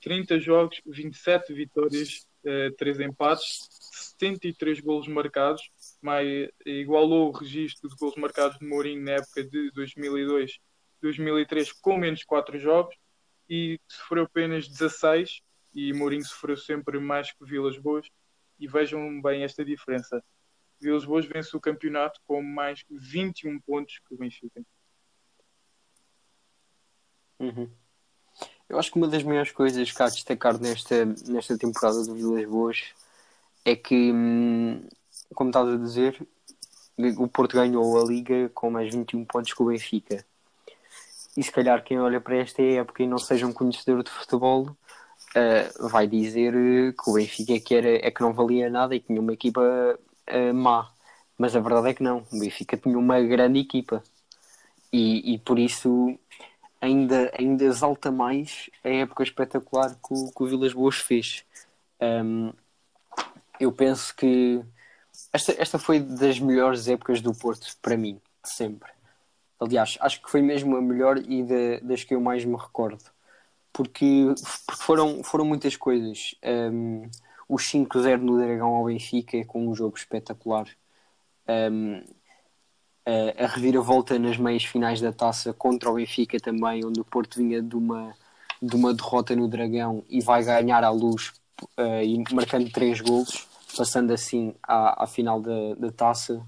30 0.00 0.40
jogos, 0.40 0.80
27 0.86 1.52
vitórias, 1.52 2.26
eh, 2.44 2.70
3 2.76 3.00
empates, 3.00 3.68
73 4.18 4.80
golos 4.80 5.08
marcados, 5.08 5.70
mais, 6.00 6.48
igualou 6.64 7.28
o 7.28 7.32
registro 7.32 7.88
de 7.88 7.96
golos 7.96 8.16
marcados 8.16 8.58
de 8.58 8.66
Mourinho 8.66 9.04
na 9.04 9.12
época 9.12 9.44
de 9.44 9.70
2002-2003 9.72 11.72
com 11.80 11.96
menos 11.96 12.24
4 12.24 12.58
jogos 12.58 12.94
e 13.48 13.80
sofreu 13.88 14.24
apenas 14.24 14.68
16 14.68 15.40
e 15.74 15.92
Mourinho 15.92 16.24
sofreu 16.24 16.56
sempre 16.56 17.00
mais 17.00 17.32
que 17.32 17.44
Vilas 17.44 17.78
Boas 17.78 18.08
e 18.58 18.66
vejam 18.66 19.20
bem 19.20 19.44
esta 19.44 19.64
diferença. 19.64 20.22
Vilas 20.80 21.04
Boas 21.04 21.26
vence 21.26 21.56
o 21.56 21.60
campeonato 21.60 22.20
com 22.24 22.42
mais 22.42 22.84
21 22.90 23.60
pontos 23.60 24.00
que 24.06 24.14
o 24.14 24.18
Benfica. 24.18 24.62
Uhum. 27.38 27.70
Eu 28.68 28.78
acho 28.78 28.90
que 28.90 28.98
uma 28.98 29.08
das 29.08 29.22
maiores 29.22 29.50
coisas 29.50 29.90
que 29.90 30.02
há 30.02 30.06
a 30.06 30.10
destacar 30.10 30.60
nesta, 30.60 31.04
nesta 31.04 31.56
temporada 31.56 32.04
do 32.04 32.14
Vilas 32.14 32.46
Boas 32.46 32.84
é 33.64 33.74
que, 33.74 34.12
hum, 34.12 34.86
como 35.34 35.50
estás 35.50 35.68
a 35.68 35.76
dizer, 35.76 36.26
o 37.16 37.28
Porto 37.28 37.56
ganhou 37.56 38.00
a 38.00 38.04
Liga 38.04 38.50
com 38.54 38.70
mais 38.70 38.92
21 38.92 39.24
pontos 39.24 39.52
que 39.52 39.62
o 39.62 39.66
Benfica. 39.66 40.24
E 41.36 41.42
se 41.42 41.52
calhar 41.52 41.82
quem 41.84 42.00
olha 42.00 42.20
para 42.20 42.36
esta 42.36 42.62
época 42.62 43.02
e 43.02 43.06
não 43.06 43.18
seja 43.18 43.46
um 43.46 43.52
conhecedor 43.52 44.02
de 44.02 44.10
futebol 44.10 44.76
eh, 45.34 45.70
vai 45.80 46.06
dizer 46.06 46.54
eh, 46.54 46.92
que 46.92 47.10
o 47.10 47.14
Benfica 47.14 47.54
é 47.54 47.60
que, 47.60 47.74
era, 47.74 47.88
é 48.06 48.10
que 48.10 48.20
não 48.20 48.32
valia 48.32 48.70
nada 48.70 48.94
e 48.94 49.00
tinha 49.00 49.20
uma 49.20 49.32
equipa 49.32 49.62
eh, 50.26 50.52
má. 50.52 50.90
Mas 51.36 51.54
a 51.56 51.60
verdade 51.60 51.90
é 51.90 51.94
que 51.94 52.02
não. 52.02 52.24
O 52.32 52.38
Benfica 52.38 52.76
tinha 52.76 52.98
uma 52.98 53.20
grande 53.20 53.60
equipa. 53.60 54.02
E, 54.92 55.34
e 55.34 55.38
por 55.38 55.58
isso 55.58 56.18
ainda, 56.80 57.32
ainda 57.38 57.64
exalta 57.64 58.10
mais 58.10 58.70
a 58.84 58.88
época 58.88 59.22
espetacular 59.22 59.90
que 59.96 60.14
o, 60.14 60.32
que 60.32 60.42
o 60.42 60.46
Vilas 60.46 60.72
Boas 60.72 60.96
fez. 60.96 61.44
Um, 62.00 62.52
eu 63.60 63.72
penso 63.72 64.14
que 64.14 64.62
esta, 65.32 65.54
esta 65.60 65.78
foi 65.78 66.00
das 66.00 66.38
melhores 66.38 66.88
épocas 66.88 67.20
do 67.20 67.34
Porto 67.34 67.66
para 67.82 67.96
mim, 67.96 68.20
de 68.42 68.50
sempre. 68.50 68.90
Aliás, 69.60 69.98
acho 70.00 70.22
que 70.22 70.30
foi 70.30 70.40
mesmo 70.40 70.76
a 70.76 70.80
melhor 70.80 71.18
e 71.18 71.42
da- 71.42 71.80
das 71.82 72.04
que 72.04 72.14
eu 72.14 72.20
mais 72.20 72.44
me 72.44 72.56
recordo. 72.56 73.04
Porque, 73.72 74.34
foram, 74.72 75.22
foram 75.22 75.44
muitas 75.44 75.76
coisas. 75.76 76.34
Um, 76.44 77.08
o 77.48 77.56
5-0 77.56 78.18
no 78.18 78.36
Dragão 78.38 78.74
ao 78.74 78.84
Benfica 78.84 79.44
com 79.44 79.68
um 79.68 79.74
jogo 79.74 79.96
espetacular. 79.96 80.66
Um, 81.48 82.02
a, 83.38 83.46
reviravolta 83.46 84.18
nas 84.18 84.36
meias 84.36 84.64
finais 84.64 85.00
da 85.00 85.12
taça 85.12 85.52
contra 85.52 85.90
o 85.90 85.94
Benfica 85.94 86.38
também, 86.38 86.84
onde 86.84 87.00
o 87.00 87.04
Porto 87.04 87.38
vinha 87.38 87.62
de 87.62 87.74
uma, 87.74 88.14
de 88.60 88.76
uma 88.76 88.92
derrota 88.92 89.34
no 89.34 89.48
Dragão 89.48 90.04
e 90.08 90.20
vai 90.20 90.44
ganhar 90.44 90.84
à 90.84 90.90
luz 90.90 91.32
eh, 91.76 92.04
e 92.04 92.34
marcando 92.34 92.70
três 92.70 93.00
golos, 93.00 93.48
passando 93.76 94.12
assim 94.12 94.54
à, 94.62 95.04
à 95.04 95.06
final 95.06 95.40
da, 95.40 95.74
da 95.74 95.90
taça. 95.90 96.44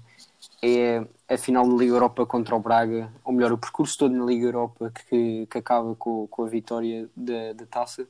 É 0.61 1.03
a 1.31 1.37
final 1.37 1.65
da 1.65 1.75
Liga 1.75 1.93
Europa 1.93 2.25
contra 2.25 2.55
o 2.55 2.59
Braga, 2.59 3.09
ou 3.23 3.31
melhor, 3.31 3.53
o 3.53 3.57
percurso 3.57 3.97
todo 3.97 4.13
na 4.13 4.25
Liga 4.25 4.47
Europa 4.47 4.91
que, 4.91 5.47
que 5.47 5.57
acaba 5.57 5.95
com, 5.95 6.27
com 6.27 6.43
a 6.43 6.49
vitória 6.49 7.09
da, 7.15 7.53
da 7.53 7.65
taça. 7.65 8.05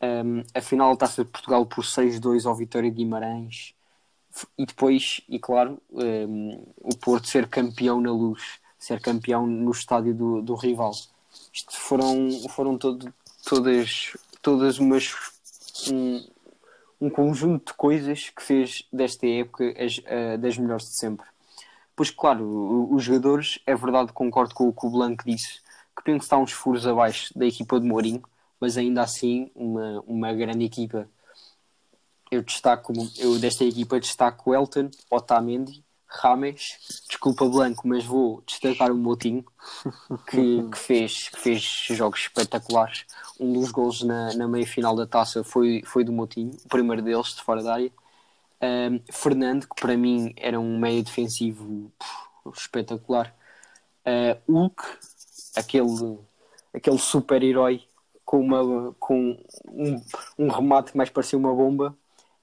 Um, 0.00 0.42
a 0.54 0.60
final 0.60 0.90
da 0.90 0.98
taça 0.98 1.24
de 1.24 1.30
Portugal 1.30 1.64
por 1.64 1.84
6-2 1.84 2.46
ao 2.46 2.54
Vitória 2.54 2.90
de 2.90 2.96
Guimarães 2.98 3.74
e 4.56 4.66
depois, 4.66 5.22
e 5.26 5.38
claro, 5.38 5.80
um, 5.90 6.66
o 6.76 6.96
Porto 6.98 7.26
ser 7.26 7.48
campeão 7.48 8.00
na 8.00 8.12
luz, 8.12 8.60
ser 8.78 9.00
campeão 9.00 9.46
no 9.46 9.70
estádio 9.70 10.14
do, 10.14 10.42
do 10.42 10.54
rival. 10.54 10.92
Isto 11.52 11.80
foram, 11.80 12.30
foram 12.50 12.76
todo, 12.76 13.12
todas, 13.44 14.16
todas 14.42 14.78
umas 14.78 15.14
um, 15.90 16.28
um 17.00 17.10
conjunto 17.10 17.72
de 17.72 17.76
coisas 17.76 18.28
que 18.28 18.42
fez 18.42 18.86
desta 18.92 19.26
época 19.26 19.74
as, 19.82 20.00
eh, 20.04 20.36
das 20.36 20.58
melhores 20.58 20.84
de 20.84 20.94
sempre. 20.94 21.26
Pois 21.98 22.10
claro, 22.10 22.94
os 22.94 23.02
jogadores, 23.02 23.58
é 23.66 23.74
verdade, 23.74 24.12
concordo 24.12 24.54
com 24.54 24.68
o 24.68 24.72
que 24.72 24.86
o 24.86 24.90
Blanco 24.90 25.24
disse, 25.26 25.54
que 25.96 26.04
penso 26.04 26.20
que 26.20 26.24
está 26.26 26.38
uns 26.38 26.52
furos 26.52 26.86
abaixo 26.86 27.36
da 27.36 27.44
equipa 27.44 27.80
de 27.80 27.88
Mourinho, 27.88 28.22
mas 28.60 28.78
ainda 28.78 29.02
assim 29.02 29.50
uma, 29.52 30.00
uma 30.06 30.32
grande 30.32 30.64
equipa 30.64 31.08
eu 32.30 32.40
destaco, 32.40 32.92
eu 33.18 33.36
desta 33.40 33.64
equipa 33.64 33.98
destaco 33.98 34.54
Elton, 34.54 34.90
Otamendi, 35.10 35.84
Rames, 36.06 37.02
desculpa 37.08 37.44
Blanco, 37.46 37.88
mas 37.88 38.04
vou 38.04 38.44
destacar 38.46 38.92
o 38.92 38.96
Motinho, 38.96 39.44
que, 40.30 40.68
que 40.70 40.78
fez, 40.78 41.28
que 41.30 41.40
fez 41.40 41.62
jogos 41.90 42.20
espetaculares. 42.20 43.06
Um 43.40 43.54
dos 43.54 43.72
gols 43.72 44.04
na, 44.04 44.34
na 44.34 44.46
meia 44.46 44.68
final 44.68 44.94
da 44.94 45.04
taça 45.04 45.42
foi, 45.42 45.82
foi 45.84 46.04
do 46.04 46.12
Motinho, 46.12 46.52
o 46.64 46.68
primeiro 46.68 47.02
deles 47.02 47.34
de 47.34 47.42
fora 47.42 47.60
da 47.60 47.74
área. 47.74 47.90
Um, 48.60 49.00
Fernando, 49.12 49.68
que 49.68 49.80
para 49.80 49.96
mim 49.96 50.34
era 50.36 50.58
um 50.58 50.78
meio 50.78 51.02
defensivo 51.02 51.92
pff, 51.98 52.60
espetacular. 52.60 53.34
Uh, 54.04 54.52
Hulk, 54.52 54.82
aquele, 55.54 56.18
aquele 56.74 56.98
super-herói 56.98 57.84
com, 58.24 58.40
uma, 58.40 58.94
com 58.98 59.38
um, 59.68 60.02
um 60.38 60.48
remate 60.48 60.92
que 60.92 60.98
mais 60.98 61.10
parecia 61.10 61.38
uma 61.38 61.54
bomba 61.54 61.96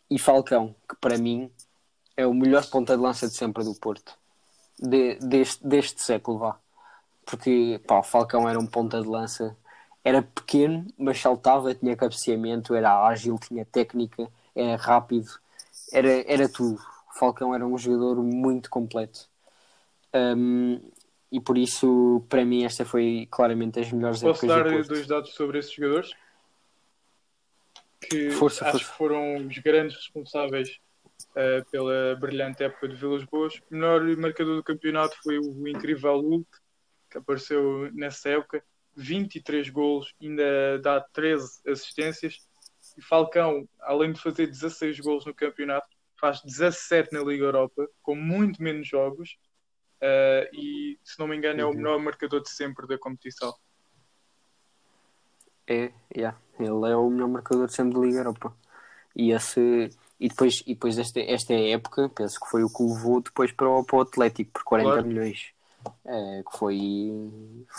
e 0.09 0.17
Falcão, 0.17 0.75
que 0.87 0.95
para 0.95 1.17
mim 1.17 1.51
é 2.15 2.25
o 2.25 2.33
melhor 2.33 2.65
ponta 2.69 2.95
de 2.95 3.01
lança 3.01 3.27
de 3.27 3.33
sempre 3.33 3.63
do 3.63 3.75
Porto, 3.75 4.17
de, 4.79 5.15
deste, 5.15 5.67
deste 5.67 6.01
século, 6.01 6.39
vá. 6.39 6.59
Porque 7.25 7.81
pá, 7.87 7.99
o 7.99 8.03
Falcão 8.03 8.47
era 8.47 8.59
um 8.59 8.65
ponta 8.67 9.01
de 9.01 9.07
lança, 9.07 9.55
era 10.03 10.21
pequeno, 10.21 10.85
mas 10.97 11.19
saltava, 11.19 11.73
tinha 11.73 11.95
cabeceamento, 11.95 12.75
era 12.75 13.05
ágil, 13.07 13.37
tinha 13.39 13.65
técnica, 13.65 14.29
era 14.55 14.75
rápido, 14.77 15.39
era, 15.97 16.31
era 16.31 16.49
tudo. 16.49 16.79
O 17.09 17.17
Falcão 17.17 17.53
era 17.55 17.65
um 17.65 17.77
jogador 17.77 18.21
muito 18.21 18.69
completo. 18.69 19.29
Um, 20.13 20.81
e 21.31 21.39
por 21.39 21.57
isso, 21.57 22.23
para 22.29 22.45
mim, 22.45 22.63
esta 22.65 22.85
foi 22.85 23.27
claramente 23.31 23.79
as 23.79 23.91
melhores 23.91 24.21
Posso 24.21 24.45
épocas 24.45 24.49
dar 24.49 24.69
do 24.69 24.75
Porto. 24.75 24.87
dois 24.89 25.07
dados 25.07 25.33
sobre 25.33 25.59
esses 25.59 25.73
jogadores? 25.73 26.11
Que 28.01 28.29
Força, 28.31 28.65
acho 28.65 28.71
força. 28.73 28.91
que 28.91 28.97
foram 28.97 29.47
os 29.47 29.57
grandes 29.59 29.95
responsáveis 29.95 30.79
eh, 31.35 31.63
pela 31.71 32.15
brilhante 32.15 32.63
época 32.63 32.87
de 32.87 32.95
Vilas 32.95 33.23
Boas. 33.23 33.55
O 33.71 33.75
melhor 33.75 34.01
marcador 34.17 34.55
do 34.55 34.63
campeonato 34.63 35.17
foi 35.23 35.39
o 35.39 35.67
incrível 35.67 36.19
Hulk, 36.19 36.47
que 37.09 37.17
apareceu 37.17 37.91
nessa 37.93 38.29
época. 38.29 38.63
23 38.97 39.69
golos, 39.69 40.13
ainda 40.21 40.79
dá 40.79 41.01
13 41.01 41.59
assistências. 41.67 42.44
E 42.97 43.01
Falcão, 43.01 43.67
além 43.81 44.13
de 44.13 44.21
fazer 44.21 44.47
16 44.47 44.99
golos 44.99 45.25
no 45.25 45.33
campeonato, 45.33 45.87
faz 46.19 46.41
17 46.41 47.13
na 47.13 47.21
Liga 47.21 47.43
Europa, 47.45 47.87
com 48.01 48.15
muito 48.15 48.61
menos 48.61 48.87
jogos. 48.87 49.37
eh, 50.01 50.49
e, 50.53 50.99
se 51.03 51.17
não 51.19 51.27
me 51.27 51.35
engano, 51.37 51.61
é 51.61 51.65
o 51.65 51.69
Uhum. 51.69 51.75
melhor 51.75 51.99
marcador 51.99 52.41
de 52.41 52.49
sempre 52.49 52.85
da 52.87 52.97
competição. 52.97 53.53
É, 55.67 55.91
yeah. 56.15 56.37
ele 56.59 56.91
é 56.91 56.95
o 56.95 57.09
melhor 57.09 57.27
marcador 57.27 57.69
sempre 57.69 57.95
da 57.95 57.99
Liga 58.05 58.19
Europa. 58.19 58.55
E, 59.15 59.31
esse, 59.31 59.89
e 60.19 60.27
depois, 60.29 60.61
e 60.67 60.73
depois 60.73 60.97
esta, 60.99 61.19
esta 61.21 61.53
época, 61.53 62.09
penso 62.09 62.39
que 62.39 62.47
foi 62.49 62.63
o 62.63 62.69
que 62.69 62.83
o 62.83 62.93
levou 62.93 63.21
depois 63.21 63.51
para 63.51 63.69
o, 63.69 63.83
para 63.83 63.97
o 63.97 64.01
Atlético 64.01 64.51
por 64.51 64.63
40 64.63 64.91
Claro. 64.91 65.07
milhões. 65.07 65.53
É, 66.03 66.43
que 66.43 66.57
foi, 66.57 66.77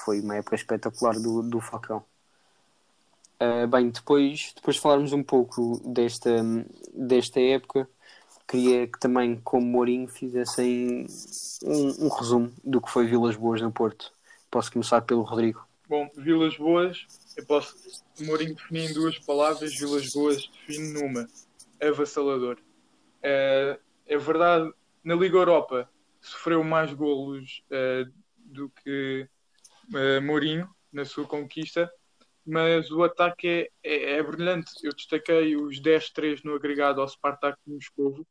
foi 0.05 0.21
uma 0.21 0.37
época 0.37 0.57
espetacular 0.57 1.15
do, 1.15 1.43
do 1.43 1.61
Falcão. 1.61 2.05
Ah, 3.39 3.67
bem, 3.67 3.91
depois, 3.91 4.53
depois 4.55 4.77
de 4.77 4.83
falarmos 4.83 5.13
um 5.13 5.23
pouco 5.23 5.81
desta, 5.85 6.43
desta 6.93 7.41
época, 7.41 7.89
queria 8.49 8.87
que 8.87 8.99
também, 8.99 9.37
como 9.43 9.67
Mourinho, 9.67 10.09
fizessem 10.09 11.07
um, 11.63 12.07
um 12.07 12.09
resumo 12.09 12.53
do 12.65 12.81
que 12.81 12.91
foi 12.91 13.07
Vilas 13.07 13.37
Boas 13.37 13.61
no 13.61 13.71
Porto. 13.71 14.13
Posso 14.51 14.73
começar 14.73 15.03
pelo 15.03 15.23
Rodrigo. 15.23 15.67
Bom, 15.89 16.09
Vilas 16.17 16.57
Boas, 16.57 17.07
eu 17.37 17.45
posso. 17.45 17.77
Mourinho 18.21 18.55
definir 18.55 18.91
em 18.91 18.95
duas 18.95 19.19
palavras, 19.19 19.75
Vilas 19.79 20.13
Boas 20.13 20.49
define 20.49 20.93
numa. 20.95 21.29
Avassalador. 21.81 22.57
É, 23.23 23.79
é 24.07 24.17
verdade, 24.17 24.73
na 25.05 25.15
Liga 25.15 25.37
Europa 25.37 25.91
sofreu 26.21 26.65
mais 26.65 26.93
golos 26.95 27.63
eh, 27.71 28.07
do 28.39 28.71
que 28.71 29.29
eh, 29.95 30.21
Mourinho 30.21 30.69
na 30.93 31.05
sua 31.05 31.27
conquista, 31.27 31.91
mas 32.47 32.91
o 32.91 33.03
ataque 33.03 33.69
é, 33.83 33.95
é, 33.95 34.11
é 34.19 34.23
brilhante. 34.23 34.71
Eu 34.83 34.93
destaquei 34.95 35.57
os 35.57 35.81
10-3 35.81 36.43
no 36.45 36.55
agregado 36.55 37.01
ao 37.01 37.09
Spartak 37.09 37.59
de 37.67 37.75
Moscovo 37.75 38.27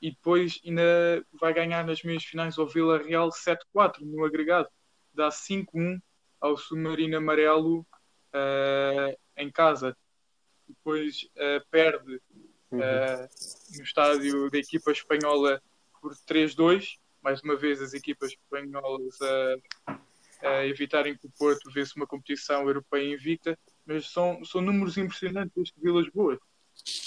e 0.00 0.10
depois 0.10 0.60
ainda 0.64 1.24
vai 1.32 1.52
ganhar 1.52 1.84
nas 1.84 2.02
meias 2.02 2.24
finais 2.24 2.58
ao 2.58 2.66
Vila 2.66 2.98
Real 2.98 3.30
7-4 3.30 4.00
no 4.00 4.24
agregado. 4.24 4.68
Dá 5.12 5.28
5-1 5.28 6.00
ao 6.40 6.56
Submarino 6.56 7.16
Amarelo 7.16 7.86
eh, 8.32 9.18
em 9.36 9.50
casa. 9.50 9.96
Depois 10.68 11.28
eh, 11.36 11.62
perde 11.70 12.20
eh, 12.72 13.28
no 13.76 13.82
estádio 13.82 14.50
da 14.50 14.58
equipa 14.58 14.92
espanhola 14.92 15.62
por 16.00 16.14
3-2. 16.28 16.98
Mais 17.22 17.42
uma 17.42 17.56
vez, 17.56 17.82
as 17.82 17.94
equipas 17.94 18.30
espanholas 18.30 19.18
a, 19.20 19.98
a 20.42 20.66
evitarem 20.66 21.16
que 21.16 21.26
o 21.26 21.32
Porto 21.38 21.70
visse 21.72 21.96
uma 21.96 22.06
competição 22.06 22.62
europeia 22.62 23.14
invicta. 23.14 23.58
Mas 23.84 24.10
são, 24.10 24.44
são 24.44 24.60
números 24.60 24.96
impressionantes 24.96 25.56
este 25.56 25.80
Vilas 25.80 26.08
Boas. 26.10 26.38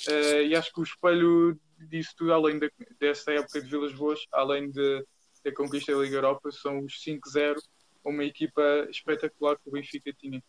Eh, 0.09 0.43
e 0.47 0.55
acho 0.55 0.73
que 0.73 0.79
o 0.79 0.83
espelho 0.83 1.59
disso 1.77 2.13
tudo, 2.17 2.33
além 2.33 2.59
da, 2.59 2.69
dessa 2.99 3.31
época 3.31 3.61
de 3.61 3.69
Vilas 3.69 3.93
Boas, 3.93 4.19
além 4.31 4.69
de, 4.69 5.05
da 5.43 5.53
conquista 5.53 5.93
da 5.93 5.99
Liga 5.99 6.17
Europa, 6.17 6.51
são 6.51 6.79
os 6.79 6.93
5-0 7.03 7.57
uma 8.03 8.23
equipa 8.23 8.61
espetacular 8.89 9.57
que 9.57 9.69
o 9.69 9.71
Benfica 9.71 10.11
tinha. 10.13 10.41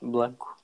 Blanco. 0.00 0.56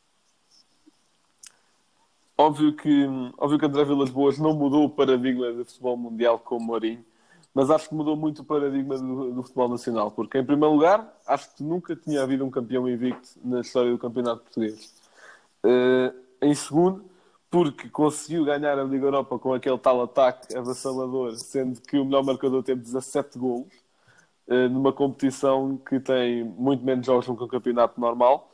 Óbvio 2.36 2.74
que, 2.74 3.06
óbvio 3.36 3.58
que 3.58 3.66
André 3.66 3.84
Vilas 3.84 4.10
Boas 4.10 4.38
não 4.38 4.54
mudou 4.54 4.84
o 4.84 4.90
paradigma 4.90 5.52
do 5.52 5.64
futebol 5.64 5.96
mundial 5.96 6.38
como 6.38 6.66
Mourinho, 6.66 7.04
mas 7.58 7.72
acho 7.72 7.88
que 7.88 7.94
mudou 7.96 8.16
muito 8.16 8.42
o 8.42 8.44
paradigma 8.44 8.96
do, 8.96 9.32
do 9.32 9.42
futebol 9.42 9.68
nacional, 9.68 10.12
porque 10.12 10.38
em 10.38 10.44
primeiro 10.44 10.72
lugar, 10.72 11.12
acho 11.26 11.56
que 11.56 11.64
nunca 11.64 11.96
tinha 11.96 12.22
havido 12.22 12.44
um 12.44 12.50
campeão 12.52 12.88
invicto 12.88 13.30
na 13.44 13.62
história 13.62 13.90
do 13.90 13.98
campeonato 13.98 14.42
português. 14.42 14.94
Eh, 15.64 16.14
em 16.40 16.54
segundo, 16.54 17.04
porque 17.50 17.88
conseguiu 17.88 18.44
ganhar 18.44 18.78
a 18.78 18.84
Liga 18.84 19.06
Europa 19.06 19.40
com 19.40 19.52
aquele 19.52 19.76
tal 19.76 20.00
ataque 20.02 20.56
avassalador, 20.56 21.34
sendo 21.34 21.80
que 21.80 21.98
o 21.98 22.04
melhor 22.04 22.22
marcador 22.22 22.62
teve 22.62 22.80
17 22.80 23.36
golos, 23.36 23.66
eh, 24.46 24.68
numa 24.68 24.92
competição 24.92 25.76
que 25.78 25.98
tem 25.98 26.44
muito 26.44 26.84
menos 26.84 27.04
jogos 27.06 27.26
do 27.26 27.36
que 27.36 27.42
um 27.42 27.48
campeonato 27.48 28.00
normal. 28.00 28.52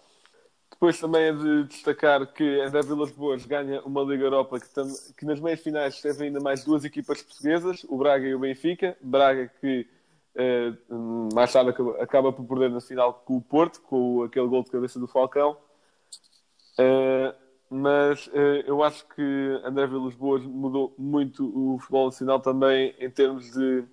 Depois 0.74 0.98
também 1.00 1.22
é 1.22 1.32
de 1.32 1.64
destacar 1.64 2.26
que 2.26 2.60
André 2.60 2.82
Vilas 2.82 3.10
Boas 3.12 3.46
ganha 3.46 3.80
uma 3.82 4.02
Liga 4.02 4.24
Europa 4.24 4.58
que, 4.60 4.68
tam- 4.74 4.92
que 5.16 5.24
nas 5.24 5.40
meias 5.40 5.60
finais 5.60 6.00
teve 6.00 6.24
ainda 6.24 6.40
mais 6.40 6.64
duas 6.64 6.84
equipas 6.84 7.22
portuguesas, 7.22 7.84
o 7.88 7.96
Braga 7.96 8.26
e 8.26 8.34
o 8.34 8.38
Benfica. 8.40 8.96
Braga 9.00 9.50
que 9.60 9.86
eh, 10.34 10.72
mais 11.32 11.52
tarde 11.52 11.70
acaba, 11.70 12.02
acaba 12.02 12.32
por 12.32 12.44
perder 12.44 12.70
na 12.70 12.80
final 12.80 13.14
com 13.24 13.36
o 13.36 13.40
Porto, 13.40 13.80
com 13.82 14.24
aquele 14.24 14.48
gol 14.48 14.64
de 14.64 14.70
cabeça 14.70 14.98
do 14.98 15.06
Falcão. 15.06 15.56
Eh, 16.78 17.34
mas 17.70 18.28
eh, 18.34 18.64
eu 18.66 18.82
acho 18.82 19.06
que 19.14 19.60
André 19.64 19.86
Vilas 19.86 20.14
Boas 20.14 20.42
mudou 20.44 20.92
muito 20.98 21.46
o 21.56 21.78
futebol 21.78 22.06
nacional 22.06 22.40
também 22.40 22.94
em 22.98 23.08
termos 23.10 23.50
de, 23.52 23.84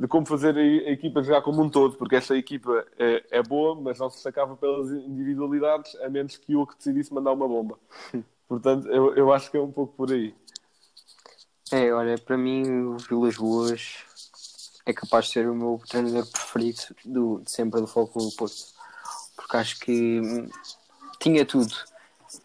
de 0.00 0.08
como 0.08 0.24
fazer 0.24 0.56
a, 0.56 0.90
equipa 0.90 1.22
jogar 1.22 1.42
como 1.42 1.62
um 1.62 1.68
todo, 1.68 1.94
porque 1.98 2.16
esta 2.16 2.34
equipa 2.34 2.86
é, 2.98 3.22
é 3.30 3.42
boa, 3.42 3.78
mas 3.78 3.98
não 3.98 4.08
se 4.08 4.16
destacava 4.16 4.56
pelas 4.56 4.90
individualidades, 4.90 5.94
a 5.96 6.08
menos 6.08 6.38
que 6.38 6.56
o 6.56 6.66
que 6.66 6.74
decidisse 6.74 7.12
mandar 7.12 7.32
uma 7.32 7.46
bomba. 7.46 7.78
Portanto, 8.48 8.88
eu, 8.88 9.14
eu 9.14 9.30
acho 9.30 9.50
que 9.50 9.58
é 9.58 9.60
um 9.60 9.70
pouco 9.70 9.94
por 9.94 10.10
aí. 10.10 10.34
É, 11.70 11.92
olha, 11.92 12.16
para 12.16 12.38
mim 12.38 12.66
o 12.66 12.96
Vilas 12.96 13.36
Boas 13.36 13.96
é 14.86 14.92
capaz 14.94 15.26
de 15.26 15.32
ser 15.32 15.50
o 15.50 15.54
meu 15.54 15.78
treinador 15.86 16.26
preferido 16.32 16.80
do, 17.04 17.42
de 17.44 17.50
sempre 17.50 17.78
do 17.78 17.86
Foco 17.86 18.18
do 18.20 18.32
Porto. 18.32 18.56
Porque 19.36 19.56
acho 19.58 19.78
que 19.80 20.18
hum, 20.20 20.48
tinha 21.20 21.44
tudo. 21.44 21.74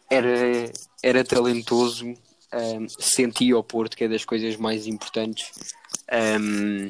Era, 0.09 0.69
era 1.01 1.23
talentoso, 1.23 2.05
hum, 2.05 2.87
sentia 2.99 3.57
o 3.57 3.63
Porto, 3.63 3.95
que 3.95 4.03
é 4.03 4.09
das 4.09 4.25
coisas 4.25 4.57
mais 4.57 4.85
importantes. 4.87 5.51
Hum, 6.11 6.89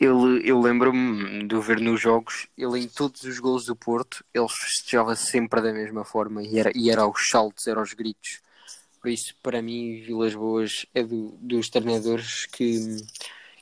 ele, 0.00 0.40
eu 0.48 0.58
lembro-me 0.58 1.46
de 1.46 1.54
o 1.54 1.60
ver 1.60 1.78
nos 1.78 2.00
jogos, 2.00 2.48
ele 2.56 2.80
em 2.80 2.88
todos 2.88 3.22
os 3.22 3.38
gols 3.38 3.66
do 3.66 3.76
Porto, 3.76 4.24
ele 4.32 4.48
festejava 4.48 5.14
sempre 5.14 5.60
da 5.60 5.74
mesma 5.74 6.06
forma 6.06 6.42
e 6.42 6.58
era, 6.58 6.72
e 6.74 6.90
era 6.90 7.02
aos 7.02 7.28
saltos, 7.28 7.66
era 7.66 7.78
aos 7.78 7.92
gritos. 7.92 8.40
Por 8.98 9.10
isso, 9.10 9.34
para 9.42 9.60
mim, 9.60 10.00
Vilas 10.00 10.34
Boas 10.34 10.86
é 10.94 11.02
do- 11.02 11.36
dos 11.38 11.68
treinadores 11.68 12.46
que, 12.46 12.96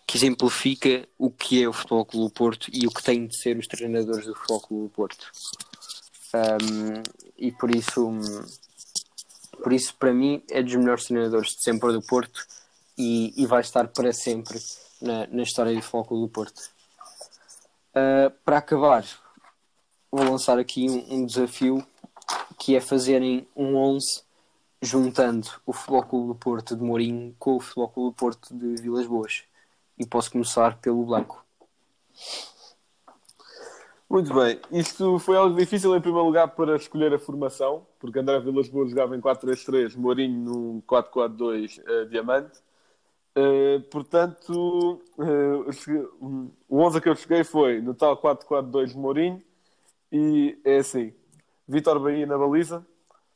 que 0.07 0.17
exemplifica 0.17 1.09
o 1.19 1.29
que 1.29 1.63
é 1.63 1.69
o 1.69 1.73
Futebol 1.73 2.05
Clube 2.05 2.29
do 2.29 2.35
Porto 2.35 2.71
e 2.73 2.87
o 2.87 2.91
que 2.91 3.03
têm 3.03 3.27
de 3.27 3.37
ser 3.37 3.57
os 3.59 3.67
treinadores 3.67 4.25
do 4.25 4.35
Futebol 4.35 4.61
Clube 4.61 4.83
do 4.85 4.91
Porto. 4.91 5.33
Um, 6.35 7.03
e 7.37 7.51
por 7.51 7.75
isso, 7.75 8.13
por 9.61 9.73
isso, 9.73 9.93
para 9.97 10.13
mim, 10.13 10.41
é 10.51 10.63
dos 10.63 10.75
melhores 10.77 11.05
treinadores 11.07 11.57
de 11.57 11.63
sempre 11.65 11.93
do 11.93 12.03
Porto 12.03 12.47
e, 12.97 13.33
e 13.37 13.45
vai 13.47 13.61
estar 13.61 13.89
para 13.89 14.13
sempre 14.13 14.61
na, 15.01 15.27
na 15.27 15.43
história 15.43 15.75
do 15.75 15.83
Futebol 15.83 16.23
do 16.23 16.29
Porto. 16.29 16.59
Uh, 17.91 18.31
para 18.45 18.59
acabar, 18.59 19.05
vou 20.11 20.25
lançar 20.25 20.59
aqui 20.59 20.89
um, 20.89 21.15
um 21.15 21.27
desafio 21.27 21.87
que 22.59 22.77
é 22.77 22.81
fazerem 22.81 23.47
um 23.57 23.77
11 23.77 24.23
juntando 24.81 25.49
o 25.67 25.73
Futebol 25.73 26.03
Clube 26.05 26.29
do 26.29 26.35
Porto 26.35 26.77
de 26.77 26.83
Mourinho 26.83 27.35
com 27.39 27.57
o 27.57 27.61
Futebol 27.61 27.89
Clube 27.89 28.11
do 28.11 28.17
Porto 28.17 28.55
de 28.55 28.83
Vilas 28.83 29.07
Boas. 29.07 29.45
E 29.99 30.07
posso 30.07 30.31
começar 30.31 30.79
pelo 30.79 31.05
Blanco. 31.05 31.45
Muito 34.09 34.33
bem, 34.33 34.59
isto 34.73 35.19
foi 35.19 35.37
algo 35.37 35.55
difícil 35.55 35.95
em 35.95 36.01
primeiro 36.01 36.25
lugar 36.25 36.49
para 36.49 36.77
escolher 36.77 37.13
a 37.13 37.19
formação, 37.19 37.87
porque 37.99 38.19
André 38.19 38.41
Vilas 38.41 38.67
Boas 38.67 38.89
jogava 38.89 39.15
em 39.15 39.21
4-3-3, 39.21 39.97
Mourinho 39.97 40.39
num 40.41 40.81
4-4-2 40.81 41.83
eh, 41.87 42.05
diamante. 42.07 42.59
Eh, 43.35 43.79
portanto, 43.91 45.01
um, 46.21 46.51
o 46.69 46.81
11 46.81 47.01
que 47.01 47.09
eu 47.09 47.17
cheguei 47.17 47.45
foi 47.45 47.81
no 47.81 47.95
tal 47.95 48.17
4-4-2 48.21 48.89
de 48.89 48.97
Mourinho 48.97 49.43
e 50.11 50.59
é 50.65 50.79
assim: 50.79 51.15
Vítor 51.67 52.01
Bahia 52.01 52.27
na 52.27 52.37
baliza, 52.37 52.87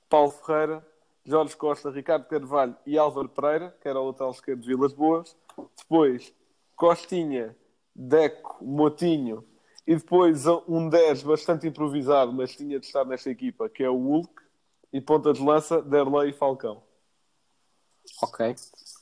Paulo 0.09 0.31
Ferreira, 0.31 0.87
Jorge 1.25 1.57
Costa, 1.57 1.91
Ricardo 1.91 2.27
Carvalho 2.27 2.77
e 2.85 2.99
Álvaro 2.99 3.29
Pereira, 3.29 3.77
que 3.81 3.89
era 3.89 4.01
o 4.01 4.07
lateral 4.09 4.33
esquerdo 4.33 4.61
de 4.61 4.69
Vilas 4.69 4.93
Boas. 4.93 5.37
Depois, 5.79 6.35
Costinha, 6.75 7.57
Deco, 7.95 8.65
Motinho 8.65 9.45
e 9.87 9.97
depois 9.97 10.47
um 10.69 10.89
10 10.89 11.23
bastante 11.23 11.67
improvisado, 11.67 12.33
mas 12.33 12.57
tinha 12.57 12.79
de 12.79 12.87
estar 12.87 13.05
nesta 13.05 13.31
equipa, 13.31 13.69
que 13.69 13.83
é 13.83 13.91
o 13.91 13.97
Hulk. 13.97 14.43
E 14.93 15.01
ponta 15.01 15.33
de 15.33 15.43
lança, 15.43 15.81
Derlei 15.81 16.31
e 16.31 16.33
Falcão. 16.33 16.83
Ok. 18.23 18.55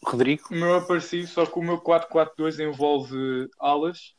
Rodrigo? 0.04 0.44
O 0.50 0.54
meu 0.54 0.74
é 0.76 0.80
parecido, 0.80 1.26
só 1.28 1.44
que 1.44 1.58
o 1.58 1.62
meu 1.62 1.80
4-4-2 1.80 2.58
envolve 2.60 3.48
alas. 3.58 4.14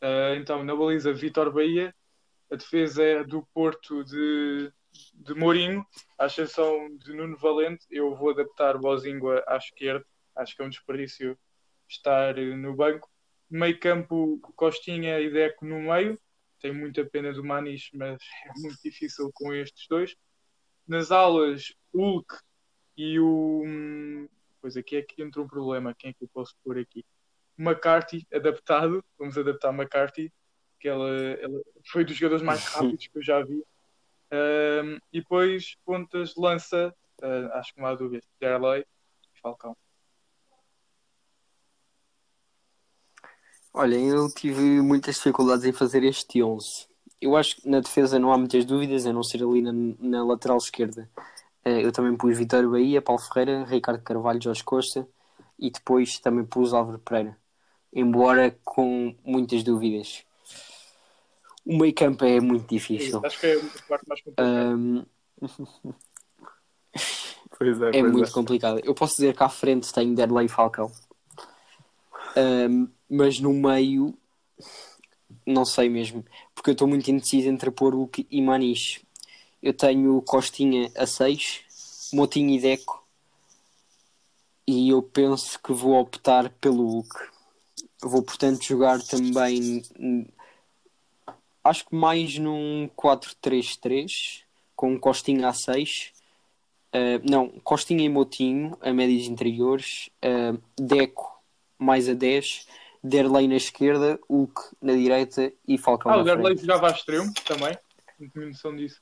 Ah, 0.00 0.34
então, 0.36 0.62
na 0.62 0.74
baliza, 0.74 1.12
Vitor 1.12 1.52
Bahia. 1.52 1.94
A 2.50 2.56
defesa 2.56 3.02
é 3.02 3.24
do 3.24 3.46
Porto 3.54 4.04
de, 4.04 4.70
de 5.14 5.34
Mourinho. 5.34 5.84
A 6.18 6.26
exceção 6.26 6.94
de 6.98 7.14
Nuno 7.14 7.36
Valente. 7.36 7.86
Eu 7.90 8.14
vou 8.14 8.30
adaptar 8.30 8.76
Bozingua 8.78 9.42
à 9.46 9.56
esquerda. 9.56 10.04
Acho 10.36 10.54
que 10.54 10.62
é 10.62 10.64
um 10.66 10.68
desperdício 10.68 11.38
estar 11.88 12.36
eh, 12.38 12.56
no 12.56 12.74
banco. 12.74 13.08
Meio 13.48 13.78
campo, 13.78 14.38
Costinha 14.56 15.20
e 15.20 15.30
Deco 15.30 15.64
no 15.64 15.80
meio. 15.80 16.20
Tenho 16.60 16.74
muita 16.74 17.04
pena 17.04 17.32
do 17.32 17.44
Manis, 17.44 17.88
mas 17.94 18.18
é 18.46 18.60
muito 18.60 18.78
difícil 18.82 19.30
com 19.34 19.54
estes 19.54 19.86
dois. 19.88 20.16
Nas 20.86 21.10
alas, 21.10 21.72
Hulk 21.94 22.34
e 22.96 23.18
o. 23.18 23.64
Pois 24.64 24.78
aqui 24.78 24.96
é 24.96 25.02
que 25.02 25.22
entra 25.22 25.42
um 25.42 25.46
problema. 25.46 25.94
Quem 25.94 26.08
é 26.08 26.14
que 26.14 26.24
eu 26.24 26.28
posso 26.32 26.56
pôr 26.64 26.78
aqui? 26.78 27.04
McCarthy, 27.58 28.26
adaptado. 28.32 29.04
Vamos 29.18 29.36
adaptar 29.36 29.74
McCarthy, 29.74 30.32
que 30.80 30.88
ele, 30.88 31.38
ele 31.38 31.62
foi 31.92 32.02
dos 32.02 32.16
jogadores 32.16 32.42
mais 32.42 32.64
rápidos 32.72 33.06
que 33.06 33.18
eu 33.18 33.22
já 33.22 33.42
vi. 33.42 33.62
Um, 34.32 34.94
e 35.12 35.20
depois, 35.20 35.76
pontas 35.84 36.34
lança, 36.34 36.94
uh, 37.22 37.52
acho 37.58 37.74
que 37.74 37.80
não 37.82 37.88
há 37.88 37.94
dúvida, 37.94 38.24
Derlei 38.40 38.80
e 38.80 39.40
Falcão. 39.42 39.76
Olha, 43.74 43.96
eu 43.96 44.32
tive 44.32 44.62
muitas 44.80 45.16
dificuldades 45.16 45.66
em 45.66 45.74
fazer 45.74 46.02
este 46.04 46.42
11. 46.42 46.88
Eu 47.20 47.36
acho 47.36 47.56
que 47.56 47.68
na 47.68 47.80
defesa 47.80 48.18
não 48.18 48.32
há 48.32 48.38
muitas 48.38 48.64
dúvidas, 48.64 49.04
a 49.04 49.12
não 49.12 49.22
ser 49.22 49.42
ali 49.42 49.60
na, 49.60 49.72
na 49.98 50.24
lateral 50.24 50.56
esquerda. 50.56 51.06
Eh, 51.64 51.84
eu 51.84 51.92
também 51.92 52.16
pus 52.16 52.36
Vitório 52.36 52.70
Bahia, 52.70 53.02
Paulo 53.02 53.20
Ferreira, 53.20 53.64
Ricardo 53.64 54.02
Carvalho, 54.02 54.42
Jorge 54.42 54.62
Costa 54.64 55.06
e 55.58 55.70
depois 55.70 56.18
também 56.18 56.44
pus 56.44 56.72
Álvaro 56.72 56.98
Pereira. 56.98 57.36
Embora 57.92 58.56
com 58.64 59.14
muitas 59.24 59.62
dúvidas. 59.62 60.24
O 61.64 61.78
meio 61.78 61.94
campo 61.94 62.24
é 62.24 62.40
muito 62.40 62.68
difícil. 62.68 63.20
Acho 63.24 63.40
que 63.40 63.46
é 63.46 63.54
a 63.54 63.88
parte 63.88 64.08
mais 64.08 64.20
complicada. 64.20 64.76
Um, 64.76 65.04
Pois 67.56 67.80
é, 67.80 67.88
é 67.88 68.00
pois 68.00 68.12
muito 68.12 68.32
complicado. 68.32 68.80
Eu 68.84 68.94
posso 68.94 69.16
dizer 69.16 69.34
que 69.36 69.42
à 69.42 69.48
frente 69.48 69.92
tenho 69.92 70.14
Derlei 70.14 70.46
e 70.46 70.48
Falcão. 70.48 70.90
Um, 72.36 72.88
mas 73.08 73.38
no 73.38 73.52
meio, 73.52 74.14
não 75.46 75.64
sei 75.64 75.88
mesmo. 75.88 76.24
Porque 76.54 76.70
eu 76.70 76.72
estou 76.72 76.88
muito 76.88 77.10
indeciso 77.10 77.48
entre 77.48 77.70
pôr 77.70 77.94
Hulk 77.94 78.26
e 78.30 78.42
Maniche. 78.42 79.03
Eu 79.64 79.72
tenho 79.72 80.20
Costinha 80.20 80.92
a 80.94 81.06
6, 81.06 82.10
Motinho 82.12 82.50
e 82.50 82.60
Deco. 82.60 83.02
E 84.66 84.90
eu 84.90 85.02
penso 85.02 85.58
que 85.58 85.72
vou 85.72 85.98
optar 85.98 86.50
pelo 86.60 86.86
Hulk. 86.86 87.16
Vou, 88.02 88.22
portanto, 88.22 88.62
jogar 88.62 89.00
também. 89.00 89.82
Acho 91.64 91.86
que 91.86 91.94
mais 91.94 92.38
num 92.38 92.90
4-3-3, 92.94 94.42
com 94.76 95.00
Costinha 95.00 95.48
a 95.48 95.54
6. 95.54 96.12
Uh, 96.94 97.24
não, 97.26 97.48
Costinha 97.60 98.04
e 98.04 98.08
Motinho 98.10 98.76
a 98.82 98.92
médios 98.92 99.26
interiores, 99.26 100.10
uh, 100.22 100.60
Deco 100.76 101.42
mais 101.78 102.06
a 102.06 102.12
10, 102.12 102.68
Derlei 103.02 103.48
na 103.48 103.56
esquerda, 103.56 104.20
Hulk 104.28 104.60
na 104.82 104.92
direita 104.92 105.50
e 105.66 105.78
Falcão 105.78 106.12
Ah, 106.12 106.16
na 106.16 106.22
o 106.22 106.24
Derlei 106.26 106.54
jogava 106.54 106.88
a 106.88 106.90
extremo 106.90 107.32
também. 107.46 107.78
Não 108.20 108.28
tinha 108.28 108.46
noção 108.46 108.76
disso. 108.76 109.00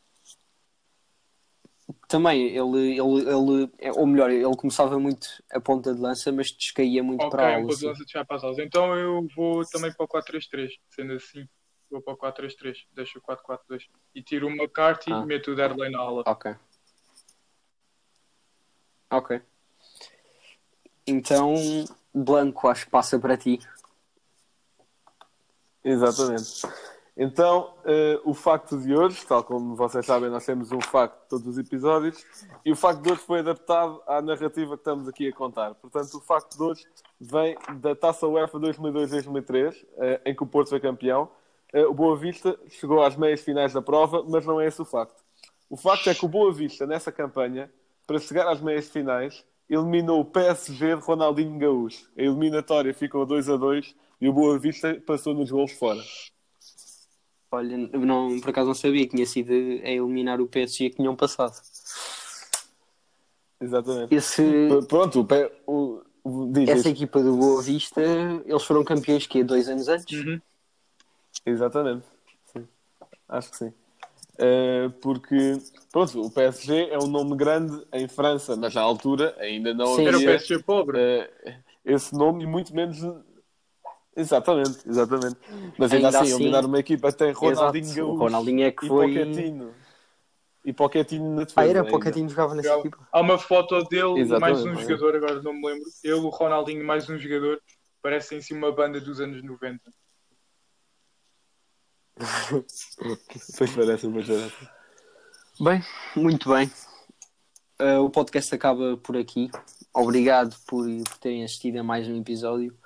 Também, 2.12 2.48
ele, 2.48 2.98
ele, 3.00 3.00
ele, 3.00 3.72
é- 3.78 3.90
ou 3.92 4.06
melhor, 4.06 4.30
ele 4.30 4.44
começava 4.54 4.98
muito 4.98 5.26
a 5.50 5.58
ponta 5.58 5.94
de 5.94 5.98
lança, 5.98 6.30
mas 6.30 6.52
descaía 6.52 7.02
muito 7.02 7.22
Ok, 7.22 7.30
para 7.30 7.42
a 7.46 7.50
um 7.52 7.54
ala. 7.54 7.66
ponto 7.68 7.78
de 7.78 7.86
lança 7.86 8.04
de 8.04 8.12
para 8.26 8.36
as 8.36 8.44
aulas. 8.44 8.58
Então 8.58 8.94
eu 8.98 9.26
vou 9.34 9.64
também 9.64 9.90
para 9.94 10.04
o 10.04 10.06
4-3-3. 10.08 10.72
Sendo 10.90 11.14
assim, 11.14 11.48
vou 11.90 12.02
para 12.02 12.12
o 12.12 12.16
4-3-3. 12.18 12.84
Deixo 12.92 13.18
o 13.18 13.22
4-4-2. 13.22 13.88
E 14.14 14.22
tiro 14.22 14.46
o 14.46 14.50
McCarthy 14.50 15.10
Ah. 15.10 15.20
e 15.22 15.24
meto 15.24 15.52
o 15.52 15.56
Derlei 15.56 15.90
na 15.90 16.00
aula. 16.00 16.22
Ok. 16.26 16.54
Ok. 19.10 19.40
Então, 21.06 21.54
Blanco, 22.12 22.68
acho 22.68 22.84
que 22.84 22.90
passa 22.90 23.18
para 23.18 23.38
ti. 23.38 23.58
Exatamente. 25.82 26.60
Então, 27.16 27.74
eh, 27.84 28.18
o 28.24 28.32
facto 28.32 28.78
de 28.78 28.94
hoje, 28.94 29.24
tal 29.26 29.44
como 29.44 29.76
vocês 29.76 30.04
sabem, 30.06 30.30
nós 30.30 30.46
temos 30.46 30.72
um 30.72 30.80
facto 30.80 31.28
todos 31.28 31.46
os 31.46 31.58
episódios, 31.58 32.24
e 32.64 32.72
o 32.72 32.76
facto 32.76 33.02
de 33.02 33.12
hoje 33.12 33.20
foi 33.20 33.40
adaptado 33.40 34.00
à 34.06 34.22
narrativa 34.22 34.76
que 34.76 34.80
estamos 34.80 35.06
aqui 35.06 35.28
a 35.28 35.32
contar. 35.32 35.74
Portanto, 35.74 36.14
o 36.14 36.20
facto 36.20 36.56
de 36.56 36.62
hoje 36.62 36.86
vem 37.20 37.56
da 37.80 37.94
Taça 37.94 38.26
UEFA 38.26 38.58
2002-2003, 38.58 39.84
eh, 39.98 40.20
em 40.24 40.34
que 40.34 40.42
o 40.42 40.46
Porto 40.46 40.70
foi 40.70 40.80
campeão. 40.80 41.28
Eh, 41.72 41.84
o 41.86 41.92
Boa 41.92 42.16
Vista 42.16 42.58
chegou 42.68 43.02
às 43.02 43.14
meias 43.14 43.42
finais 43.42 43.74
da 43.74 43.82
prova, 43.82 44.24
mas 44.26 44.46
não 44.46 44.58
é 44.58 44.66
esse 44.66 44.80
o 44.80 44.84
facto. 44.86 45.22
O 45.68 45.76
facto 45.76 46.08
é 46.08 46.14
que 46.14 46.24
o 46.24 46.28
Boa 46.28 46.50
Vista, 46.50 46.86
nessa 46.86 47.12
campanha, 47.12 47.70
para 48.06 48.18
chegar 48.18 48.48
às 48.48 48.60
meias 48.60 48.88
finais, 48.88 49.44
eliminou 49.68 50.20
o 50.20 50.24
PSG 50.24 50.96
de 50.96 51.02
Ronaldinho 51.02 51.58
Gaúcho. 51.58 52.10
A 52.16 52.22
eliminatória 52.22 52.92
ficou 52.94 53.26
2 53.26 53.50
a 53.50 53.56
2 53.56 53.94
e 54.18 54.28
o 54.28 54.32
Boa 54.32 54.58
Vista 54.58 54.94
passou 55.06 55.34
nos 55.34 55.50
gols 55.50 55.72
fora. 55.72 56.00
Olha, 57.52 57.76
não, 57.76 58.40
por 58.40 58.48
acaso 58.48 58.68
não 58.68 58.74
sabia 58.74 59.04
que 59.06 59.14
tinha 59.14 59.26
sido 59.26 59.52
a 59.52 59.90
eliminar 59.90 60.40
o 60.40 60.46
PSG 60.46 60.88
que 60.88 60.96
tinham 60.96 61.14
passado. 61.14 61.54
Exatamente. 63.60 64.14
Esse, 64.14 64.68
Pronto, 64.88 65.20
o, 65.66 65.72
o, 65.72 66.02
o, 66.24 66.52
diz 66.52 66.68
essa 66.70 66.78
isso. 66.80 66.88
equipa 66.88 67.22
do 67.22 67.36
Boa 67.36 67.62
Vista, 67.62 68.00
eles 68.46 68.62
foram 68.64 68.82
campeões 68.82 69.26
que 69.26 69.44
dois 69.44 69.68
anos 69.68 69.86
antes. 69.86 70.24
Uhum. 70.24 70.40
Exatamente. 71.44 72.06
Sim. 72.52 72.66
Acho 73.28 73.50
que 73.50 73.56
sim. 73.58 73.72
Eh, 74.38 74.88
porque, 75.02 75.58
pronto, 75.92 76.22
o 76.22 76.30
PSG 76.30 76.88
é 76.90 76.98
um 76.98 77.06
nome 77.06 77.36
grande 77.36 77.86
em 77.92 78.08
França, 78.08 78.56
mas 78.56 78.74
na 78.74 78.80
altura 78.80 79.36
ainda 79.38 79.74
não 79.74 79.94
Sim, 79.94 80.06
Era 80.06 80.16
o 80.16 80.20
havia 80.20 80.30
PSG 80.38 80.58
pobre. 80.60 80.98
eh, 80.98 81.58
esse 81.84 82.14
nome 82.14 82.44
e 82.44 82.46
muito 82.46 82.74
menos. 82.74 82.98
Exatamente, 84.14 84.86
exatamente. 84.86 85.36
Mas 85.78 85.92
ainda, 85.92 86.08
Ainda 86.08 86.20
assim, 86.20 86.32
assim- 86.32 86.34
eliminar 86.42 86.66
uma 86.66 86.78
equipa 86.78 87.10
tem 87.12 87.32
Ronaldinho 87.32 87.84
Exato. 87.84 88.00
Gaúcho 88.06 88.18
Ronaldinho 88.18 88.64
é 88.64 88.70
que 88.70 88.84
e 88.84 88.88
foi. 88.88 89.06
Pochettino. 89.08 89.74
E 90.64 90.72
Pochettino 90.72 91.34
na 91.34 91.44
defesa. 91.44 91.60
Ah, 91.60 91.66
era. 91.66 91.84
Pochettino 91.84 92.26
que 92.26 92.34
jogava 92.34 92.54
nessa 92.54 92.74
equipa. 92.78 93.08
Há 93.10 93.20
uma 93.20 93.38
foto 93.38 93.82
dele 93.84 94.02
e 94.20 94.24
mais 94.38 94.58
Exatamente, 94.58 94.68
um 94.68 94.72
é. 94.72 94.82
jogador, 94.82 95.16
agora 95.16 95.42
não 95.42 95.54
me 95.54 95.66
lembro. 95.66 95.84
Ele, 96.04 96.12
o 96.14 96.28
Ronaldinho, 96.28 96.84
mais 96.84 97.08
um 97.08 97.18
jogador. 97.18 97.60
Parecem 98.02 98.40
sim 98.42 98.54
uma 98.54 98.70
banda 98.70 99.00
dos 99.00 99.20
anos 99.20 99.42
90. 99.42 99.80
Pois 103.58 103.70
parece, 103.74 104.08
pois 104.08 104.26
parece. 104.26 104.68
Bem, 105.60 105.82
muito 106.14 106.50
bem. 106.50 106.70
Uh, 107.80 108.00
o 108.04 108.10
podcast 108.10 108.54
acaba 108.54 108.96
por 108.96 109.16
aqui. 109.16 109.50
Obrigado 109.94 110.54
por, 110.66 110.84
por 110.86 111.18
terem 111.18 111.44
assistido 111.44 111.78
a 111.78 111.82
mais 111.82 112.06
um 112.08 112.20
episódio. 112.20 112.76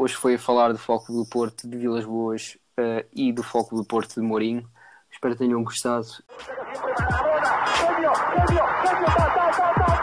Hoje 0.00 0.14
foi 0.14 0.36
a 0.36 0.38
falar 0.38 0.70
do 0.72 0.78
Foco 0.78 1.12
do 1.12 1.26
Porto 1.26 1.68
de 1.68 1.76
Vilas 1.76 2.04
Boas 2.04 2.56
uh, 2.78 3.04
e 3.12 3.32
do 3.32 3.42
Foco 3.42 3.74
do 3.74 3.84
Porto 3.84 4.14
de 4.14 4.20
Mourinho. 4.20 4.64
Espero 5.10 5.34
que 5.34 5.40
tenham 5.40 5.64
gostado. 5.64 6.06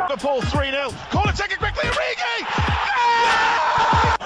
Liverpool 0.10 0.41
3-0. 0.41 0.91
Corner 1.13 1.34
taken 1.34 1.58
quickly, 1.58 1.89
Origi! 1.89 2.45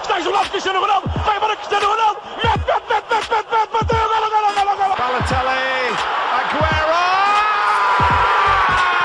Está 0.02 0.20
isolado 0.20 0.50
Cristiano 0.50 0.80
Ronaldo. 0.80 1.08
Vai 1.24 1.40
para 1.40 1.56
Cristiano 1.56 1.86
Ronaldo. 1.86 2.20
Mete, 2.38 2.66
mete, 2.66 2.90
mete, 2.90 3.06
mete, 3.12 3.30
mete, 3.30 3.52
mete. 3.52 3.70
Bateu. 3.72 4.10
Golo, 4.10 4.28
golo, 4.32 4.50
golo, 4.56 4.76
golo. 4.76 4.96
Balotelli, 4.98 5.94
Aguero! 6.40 6.98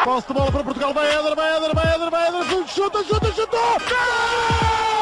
Posse 0.03 0.29
de 0.29 0.33
bola 0.33 0.50
para 0.50 0.64
Portugal, 0.64 0.94
vai 0.94 1.11
Éder, 1.14 1.37
vai 1.37 1.57
Éder, 1.57 1.74
vai 1.74 1.94
Éder, 1.94 2.11
vai 2.11 2.29
Éder, 2.29 2.68
chuta, 2.68 3.05
chuta, 3.05 3.31
chutou! 3.33 3.79
Gol! 3.81 4.93